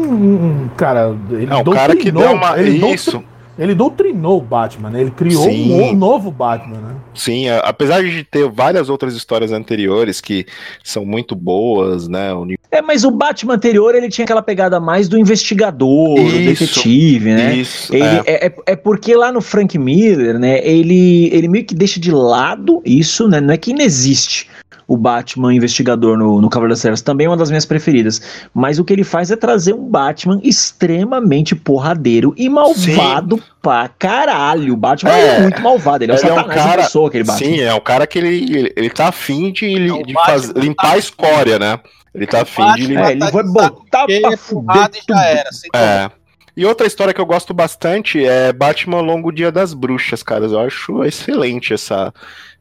[0.65, 1.15] um cara.
[1.29, 2.57] Ele É, o cara que deu uma.
[2.59, 3.23] ele Isso.
[3.57, 5.01] Ele doutrinou o Batman, né?
[5.01, 5.71] Ele criou Sim.
[5.73, 6.95] um no- novo Batman, né?
[7.13, 10.45] Sim, apesar de ter várias outras histórias anteriores que
[10.83, 12.33] são muito boas, né?
[12.33, 16.65] O É, mas o Batman anterior, ele tinha aquela pegada mais do investigador, do Isso.
[16.65, 17.55] detetive, né?
[17.55, 18.23] Isso, Ele, é.
[18.25, 18.45] é.
[18.47, 22.81] É, é porque lá no Frank Miller, né, ele, ele meio que deixa de lado
[22.83, 23.39] isso, né?
[23.39, 24.49] Não é que inexiste
[24.93, 28.21] o Batman investigador no, no Cavaleiro das Trevas, também é uma das minhas preferidas.
[28.53, 34.73] Mas o que ele faz é trazer um Batman extremamente porradeiro e malvado pra caralho.
[34.73, 37.23] O Batman é, É, muito malvado, ele é o ele é um cara- pessoa, aquele
[37.23, 37.47] Batman.
[37.47, 39.65] Sim, é o cara que ele, ele, ele tá afim de,
[39.99, 41.79] É de faz- tá limpar a escória, né?
[42.13, 43.09] Ele tá afim de limpar.
[43.09, 45.17] É, ele vai botar pra é fuder e tudo.
[45.17, 45.51] já era.
[45.51, 46.11] sem É.
[46.55, 50.45] E outra história que eu gosto bastante é Batman Longo Dia das Bruxas, cara.
[50.45, 52.13] Eu acho excelente essa,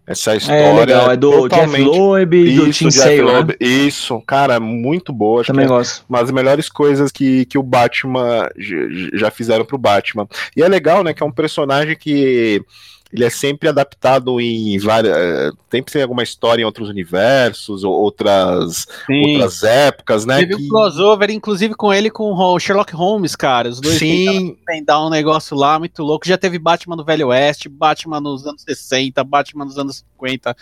[0.07, 0.61] essa história.
[0.61, 3.55] É legal, é do Jeff totalmente- Loeb e do Isso, Tim Jeff Sale, né?
[3.61, 5.41] Isso, cara, muito boa.
[5.43, 6.05] Acho Também que é gosto.
[6.09, 8.49] uma das melhores coisas que, que o Batman
[9.15, 10.27] já fizeram pro Batman.
[10.57, 12.65] E é legal, né, que é um personagem que
[13.13, 15.15] ele é sempre adaptado em várias.
[15.17, 19.33] eh, Sempre tem alguma história em outros universos, ou outras, Sim.
[19.33, 20.41] outras épocas, né?
[20.41, 23.71] Teve que- um crossover, inclusive, com ele com o Sherlock Holmes, cara.
[23.71, 26.27] Os dois tentaram Sim, dar um negócio lá muito louco.
[26.29, 30.55] Já teve Batman no Velho Oeste, Batman nos anos 60, Batman nos anos 50.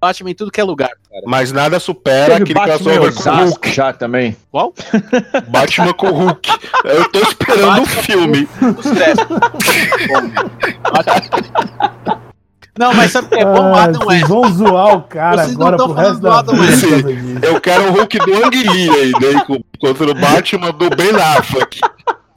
[0.00, 1.22] Batman em tudo que é lugar, cara.
[1.26, 3.70] mas nada supera Teve aquele Batman crossover com o Hulk.
[3.72, 4.36] já também.
[4.50, 4.74] Qual?
[5.48, 6.50] Batman com o Hulk.
[6.84, 8.48] Eu tô esperando o Batman filme.
[12.78, 13.74] Não, mas sabe o que é bom?
[13.74, 14.28] Ah, Adam vocês West.
[14.28, 17.46] vão zoar o cara Vocês agora pro resto da falando do Adam vida.
[17.46, 21.10] Eu quero o Hulk do Ang Lee ainda, hein, com- contra o Batman do Ben
[21.16, 21.80] Affleck.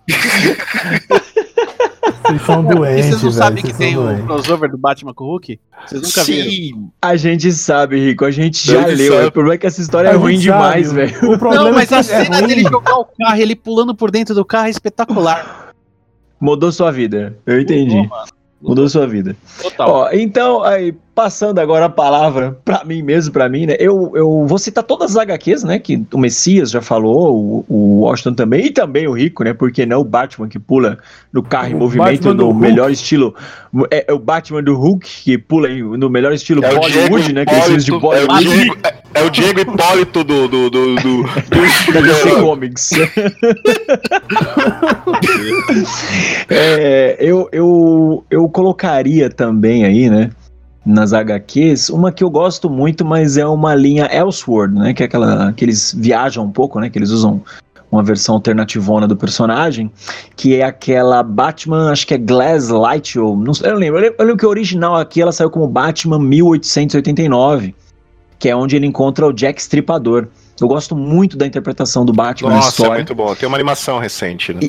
[2.02, 3.32] Vocês são E doentes, vocês não velho.
[3.34, 5.60] sabem que tem o crossover do Batman com o Hulk?
[5.88, 6.50] Vocês nunca viram?
[6.52, 9.14] Sim, A gente sabe, Rico, a gente A já leu.
[9.14, 9.26] sabe.
[9.28, 11.34] O problema é que essa história A é ruim sabe, demais, velho.
[11.34, 12.48] O problema Não, mas é a que é cena ruim.
[12.48, 15.74] dele jogar o carro, ele pulando por dentro do carro é espetacular.
[16.40, 17.38] Mudou sua vida.
[17.46, 17.96] Eu entendi.
[17.96, 18.10] Mano.
[18.62, 19.36] Mudou sua vida.
[19.62, 19.90] Total.
[19.90, 23.76] Ó, então, aí, passando agora a palavra pra mim mesmo, pra mim, né?
[23.80, 25.80] Eu, eu vou citar todas as HQs, né?
[25.80, 29.54] Que o Messias já falou, o, o Washington também, e também o Rico, né?
[29.54, 30.98] Porque não o Batman que pula
[31.32, 32.60] no carro em O movimento Batman do no Hulk.
[32.62, 33.34] melhor estilo.
[33.92, 37.46] É, é o Batman do Hulk que pula em- no melhor estilo É Bollywood, né?
[37.46, 40.48] De Hipólito, é, o Bollywood é, é o Diego Hipólito do.
[40.48, 42.90] do, do, do, do- da DC Comics.
[46.50, 50.32] É, eu, eu, eu colocaria também aí, né?
[50.86, 54.94] Nas HQs, uma que eu gosto muito, mas é uma linha Elseworld, né?
[54.94, 56.90] Que é aquela que eles viajam um pouco, né?
[56.90, 57.44] Que eles usam
[57.92, 59.92] uma versão alternativona do personagem,
[60.36, 63.98] que é aquela Batman, acho que é Glass Light, ou não, sei, eu não lembro.
[63.98, 67.74] Eu lembro, eu lembro que o original aqui ela saiu como Batman 1889,
[68.40, 70.28] que é onde ele encontra o Jack Stripador.
[70.60, 72.96] Eu gosto muito da interpretação do Batman na Nossa, é história.
[72.96, 73.36] muito bom.
[73.36, 74.62] Tem uma animação recente, né?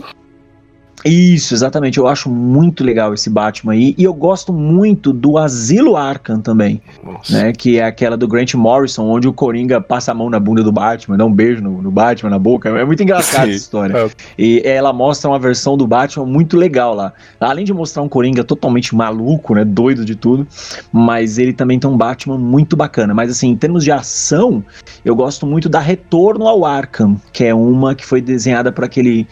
[1.05, 1.99] Isso, exatamente.
[1.99, 3.95] Eu acho muito legal esse Batman aí.
[3.97, 7.33] E eu gosto muito do Asilo Arkham também, Nossa.
[7.33, 7.53] né?
[7.53, 10.73] Que é aquela do Grant Morrison, onde o Coringa passa a mão na bunda do
[10.73, 12.69] Batman, dá um beijo no, no Batman, na boca.
[12.69, 13.51] É muito engraçado Sim.
[13.51, 13.97] essa história.
[13.97, 14.11] É.
[14.39, 17.13] E ela mostra uma versão do Batman muito legal lá.
[17.41, 19.65] Além de mostrar um Coringa totalmente maluco, né?
[19.65, 20.47] Doido de tudo.
[20.93, 23.15] Mas ele também tem um Batman muito bacana.
[23.15, 24.63] Mas assim, em termos de ação,
[25.05, 29.27] eu gosto muito da Retorno ao Arkham, que é uma que foi desenhada por aquele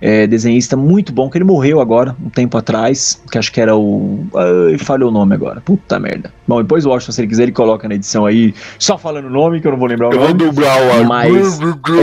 [0.00, 3.76] é, desenhista muito bom, que ele morreu agora, um tempo atrás, que acho que era
[3.76, 4.24] o.
[4.34, 5.60] Ai, falhou o nome agora.
[5.60, 6.32] Puta merda.
[6.46, 9.30] Bom, depois o Washington, se ele quiser, ele coloca na edição aí, só falando o
[9.30, 10.44] nome, que eu não vou lembrar o Eu vou nome.
[10.44, 11.04] dublar o.
[11.04, 11.58] Mas-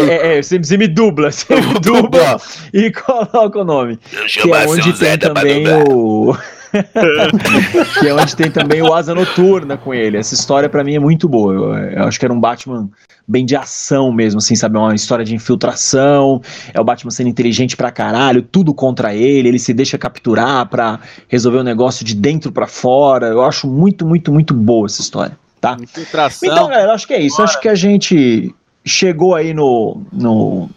[0.09, 2.37] É, é, você, você me dubla, você me dubla
[2.73, 3.99] e coloca o nome.
[4.13, 6.35] Eu Que é onde tem também o.
[7.99, 10.17] que é onde tem também o Asa Noturna com ele.
[10.17, 11.53] Essa história pra mim é muito boa.
[11.53, 12.89] Eu, eu acho que era um Batman
[13.27, 14.77] bem de ação mesmo, assim, sabe?
[14.77, 16.41] Uma história de infiltração.
[16.73, 19.47] É o Batman sendo inteligente pra caralho, tudo contra ele.
[19.49, 23.27] Ele se deixa capturar pra resolver o negócio de dentro pra fora.
[23.27, 25.75] Eu acho muito, muito, muito boa essa história, tá?
[25.81, 26.49] Infiltração.
[26.51, 27.41] Então, galera, acho que é isso.
[27.41, 28.53] Acho que a gente
[28.85, 30.69] chegou aí no, no,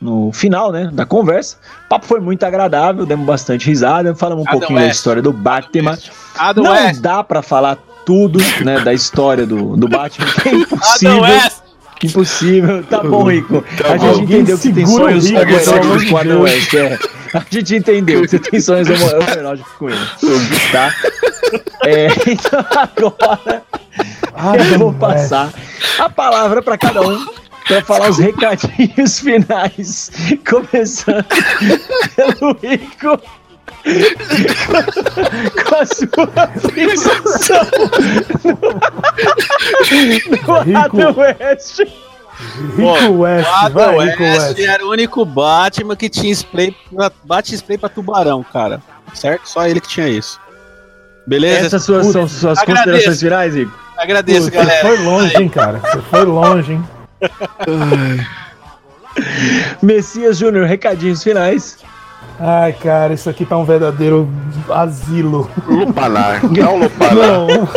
[0.00, 1.58] no final, né, da conversa.
[1.84, 4.96] O papo foi muito agradável, demos bastante risada, falamos um Adam pouquinho da West.
[4.96, 5.98] história do Batman.
[6.38, 7.00] Adam Não West.
[7.02, 7.76] dá pra falar
[8.06, 11.20] tudo, né, da história do, do Batman, é Adam impossível.
[11.20, 11.61] West.
[12.02, 12.82] Impossível.
[12.84, 13.64] Tá bom, Rico.
[13.76, 14.14] Tá a bom.
[14.14, 16.42] gente entendeu que tem sonhos de com o.
[16.42, 16.74] West.
[16.74, 16.98] É.
[17.34, 19.98] A gente entendeu que você tem sonhos homoeróticos com ele.
[20.70, 20.94] Tá?
[21.84, 23.64] É, então agora
[24.72, 25.52] eu vou passar
[25.98, 27.26] a palavra para cada um
[27.66, 30.10] para falar os recadinhos finais,
[30.48, 31.24] começando
[32.16, 33.20] pelo Rico.
[35.68, 37.66] Com a sua fixação
[40.50, 40.78] no Rico.
[40.78, 41.80] Adam West.
[42.76, 44.58] Rico West, O Adam vai, West, Rico West.
[44.60, 48.80] era o único Batman que tinha spray pra, bate spray pra tubarão, cara.
[49.14, 49.48] Certo?
[49.48, 50.40] Só ele que tinha isso.
[51.26, 51.66] Beleza?
[51.66, 52.84] Essas suas, são suas Agradeço.
[52.84, 53.72] considerações finais, Rico?
[53.96, 54.80] Agradeço, Você galera.
[54.88, 55.78] foi longe, hein, cara?
[55.78, 56.84] Você foi longe, hein?
[59.82, 61.78] Messias Júnior, recadinhos finais.
[62.38, 64.28] Ai, cara, isso aqui tá um verdadeiro
[64.68, 65.48] asilo.
[65.68, 66.42] Lupanar.
[66.44, 67.14] Não lupanar.
[67.14, 67.68] Não,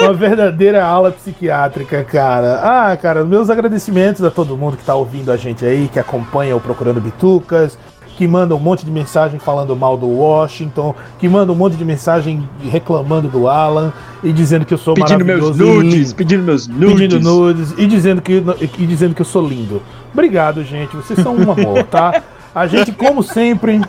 [0.00, 2.60] uma verdadeira aula psiquiátrica, cara.
[2.62, 6.54] Ah, cara, meus agradecimentos a todo mundo que tá ouvindo a gente aí, que acompanha
[6.54, 7.76] o Procurando Bitucas,
[8.16, 11.84] que manda um monte de mensagem falando mal do Washington, que manda um monte de
[11.84, 13.92] mensagem reclamando do Alan
[14.22, 16.94] e dizendo que eu sou Pedindo meus maravilhoso e nudes, pedindo meus nudes.
[16.94, 18.42] pedindo nudes e dizendo que,
[18.78, 19.82] e dizendo que eu sou lindo.
[20.12, 20.94] Obrigado, gente.
[20.94, 22.22] Vocês são um amor, tá?
[22.54, 23.80] A gente, como sempre,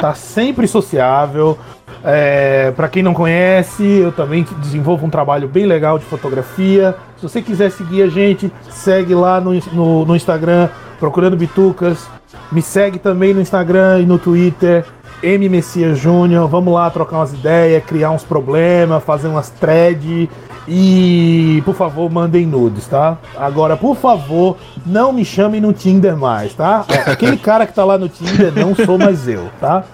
[0.00, 1.56] tá sempre sociável.
[2.02, 6.96] É, para quem não conhece, eu também desenvolvo um trabalho bem legal de fotografia.
[7.16, 12.08] Se você quiser seguir a gente, segue lá no, no, no Instagram, procurando Bitucas.
[12.50, 14.84] Me segue também no Instagram e no Twitter,
[15.22, 16.48] M Messias Júnior.
[16.48, 20.28] Vamos lá trocar umas ideias, criar uns problemas, fazer umas threads.
[20.68, 23.16] E, por favor, mandem nudes, tá?
[23.36, 26.84] Agora, por favor, não me chamem no Tinder mais, tá?
[27.06, 29.84] Aquele cara que tá lá no Tinder não sou mais eu, tá?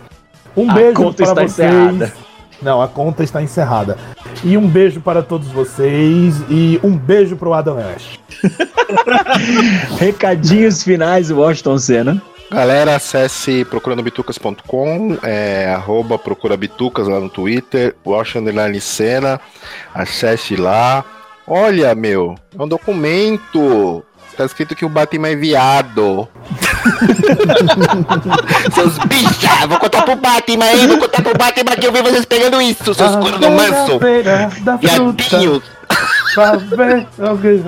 [0.56, 1.68] Um A beijo conta para está vocês.
[1.74, 2.12] encerrada.
[2.62, 3.96] Não, a conta está encerrada.
[4.42, 8.18] E um beijo para todos vocês e um beijo pro Adam West.
[9.98, 12.22] Recadinhos finais, Washington Senna.
[12.50, 19.40] Galera, acesse procurandobitucas.com, é, arroba procurabitucas lá no Twitter, Wash Underline Cena,
[19.94, 21.04] acesse lá.
[21.46, 24.04] Olha, meu, é um documento.
[24.36, 26.28] Tá escrito que o Batman é viado.
[28.74, 32.24] Seus bicha, vou contar pro Batman aí, vou contar pro Batman que eu vi vocês
[32.24, 34.00] pegando isso, seus corno manso.
[34.80, 35.62] Viadinhos.
[36.34, 37.62] pra ver alguém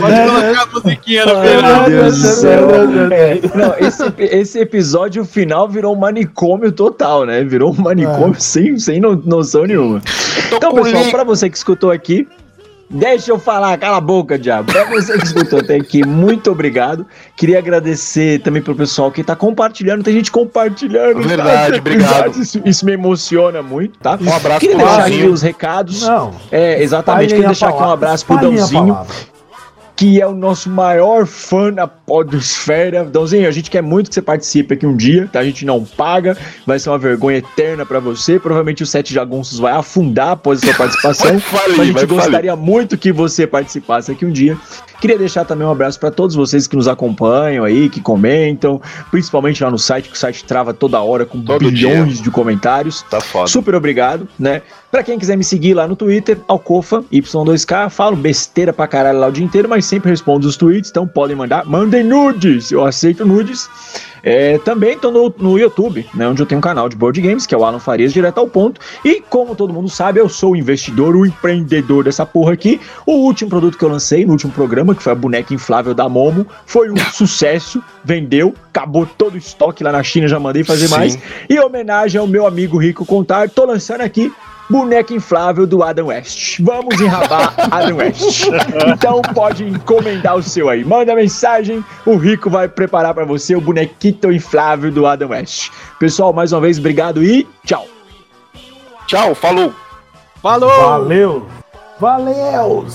[0.00, 1.88] Pode colocar a musiquinha no final.
[1.88, 2.68] meu Deus do céu.
[3.12, 7.42] É, não, esse, esse episódio final virou um manicômio total, né?
[7.44, 10.00] Virou um manicômio sem, sem no- noção nenhuma.
[10.52, 12.26] Então, pessoal, pra você que escutou aqui,
[12.90, 14.72] deixa eu falar, cala a boca, diabo.
[14.72, 17.06] Pra você que escutou até aqui, muito obrigado.
[17.36, 21.22] Queria agradecer também pro pessoal que tá compartilhando, tem gente compartilhando.
[21.22, 21.78] Verdade, tá?
[21.78, 22.40] obrigado.
[22.40, 24.18] Isso, isso me emociona muito, tá?
[24.20, 25.32] Um abraço Queria pro deixar aqui Dãozinho.
[25.32, 26.02] os recados.
[26.02, 26.34] Não.
[26.50, 27.30] É, exatamente.
[27.30, 29.37] Queria deixar aqui um abraço pro Dãozinho palavra.
[29.98, 33.02] Que é o nosso maior fã na podosfera.
[33.02, 35.40] Dãozinho, a gente quer muito que você participe aqui um dia, tá?
[35.40, 38.38] A gente não paga, vai ser uma vergonha eterna pra você.
[38.38, 41.40] Provavelmente o Sete Jagunços vai afundar após a sua participação.
[41.42, 42.22] Falir, a gente vai falir.
[42.22, 44.56] gostaria muito que você participasse aqui um dia.
[45.00, 48.80] Queria deixar também um abraço pra todos vocês que nos acompanham aí, que comentam,
[49.10, 53.02] principalmente lá no site, que o site trava toda hora com Todo bilhões de comentários.
[53.08, 53.46] Tá foda.
[53.46, 54.62] Super obrigado, né?
[54.90, 59.28] Pra quem quiser me seguir lá no Twitter, Alcofa, Y2K, falo besteira pra caralho lá
[59.28, 61.64] o dia inteiro, mas sempre respondo os tweets, então podem mandar.
[61.64, 63.68] Mandem nudes, eu aceito nudes.
[64.22, 67.46] É, também tô no, no YouTube, né, onde eu tenho um canal de board games,
[67.46, 68.80] que é o Alan Farias, direto ao ponto.
[69.04, 72.80] E como todo mundo sabe, eu sou o investidor, o empreendedor dessa porra aqui.
[73.06, 76.08] O último produto que eu lancei no último programa, que foi a boneca inflável da
[76.08, 80.88] Momo, foi um sucesso, vendeu, acabou todo o estoque lá na China, já mandei fazer
[80.88, 80.94] Sim.
[80.94, 81.18] mais.
[81.48, 84.32] E em homenagem ao meu amigo Rico Contar, tô lançando aqui
[84.68, 86.60] boneca inflável do Adam West.
[86.60, 88.48] Vamos enrabar Adam West.
[88.92, 90.84] Então pode encomendar o seu aí.
[90.84, 95.70] Manda mensagem, o Rico vai preparar pra você o bonequito inflável do Adam West.
[95.98, 97.86] Pessoal, mais uma vez, obrigado e tchau.
[99.06, 99.72] Tchau, falou.
[100.42, 100.70] Falou!
[100.70, 101.46] Valeu!
[101.98, 102.86] Valeu!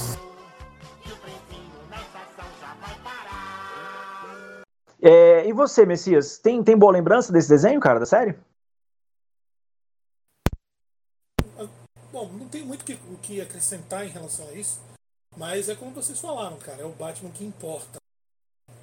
[5.02, 8.36] É, e você, Messias, tem, tem boa lembrança desse desenho, cara, da série?
[12.14, 14.80] Bom, não tem muito que- o que acrescentar em relação a isso,
[15.36, 17.98] mas é como vocês falaram, cara, é o Batman que importa.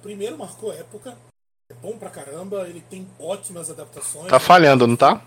[0.01, 1.17] Primeiro marcou época,
[1.71, 4.27] é bom pra caramba, ele tem ótimas adaptações.
[4.27, 5.21] Tá falhando, não tá?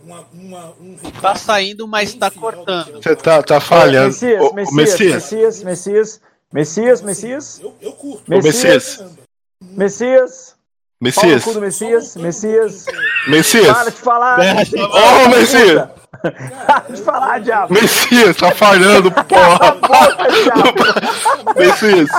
[0.00, 2.98] Uma, uma, um Tá saindo, mas tá que cortando.
[2.98, 4.06] o Você tá, tá falhando.
[4.12, 5.12] Messias, Ô, ô, Messias, Messias.
[5.14, 6.20] Messias, Messias,
[6.52, 8.30] Messias, Messias, Eu, eu curto.
[8.30, 9.02] Messias.
[9.60, 10.56] Messias,
[11.02, 11.44] Messias.
[11.56, 12.86] Messias, Messias,
[13.26, 13.66] Messias.
[13.66, 14.38] para de falar.
[14.38, 15.99] Ô, Messias.
[16.66, 17.72] Para de falar, diabo.
[17.72, 19.76] Messias, tá falhando, porra.
[21.56, 22.10] Messias.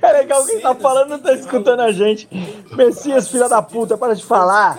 [0.00, 2.28] É legal quem tá falando não tá escutando a gente.
[2.72, 4.76] Messias, filha da puta, para de falar.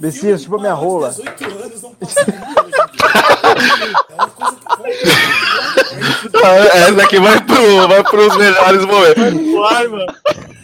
[0.00, 1.10] Messias, chupa minha rola.
[1.10, 2.76] 18 anos não passaria dia.
[4.10, 4.56] É uma coisa
[6.30, 6.36] que
[6.78, 9.52] Essa aqui vai, pro, vai pros melhores momentos.
[9.58, 10.06] Vai, mano.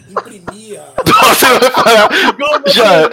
[0.09, 0.83] imprimia.
[1.05, 2.71] Vai.
[2.71, 3.07] Já.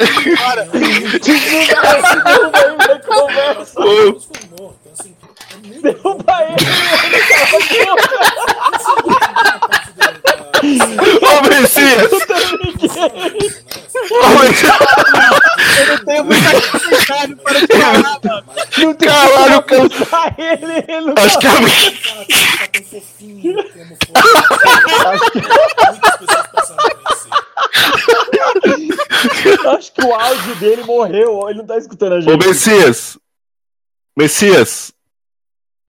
[2.22, 3.80] Derruba ele da conversa.
[3.80, 4.76] Ô, transformou.
[4.80, 5.16] Então, assim,
[5.50, 6.56] é muito Derruba ele.
[10.62, 12.12] Ô, Messias.
[14.10, 14.78] Ô, Messias.
[16.04, 18.44] Tem muita dificuldade para falar, mano.
[18.78, 19.88] Não tem Caralho, como
[20.38, 20.84] ele.
[20.88, 21.52] ele não Acho que tá
[22.72, 24.14] tão fofinho como foi.
[29.76, 31.48] Acho que o áudio dele morreu.
[31.48, 32.46] Ele não tá escutando a Ô, gente.
[32.46, 33.18] Messias.
[34.16, 34.92] Messias.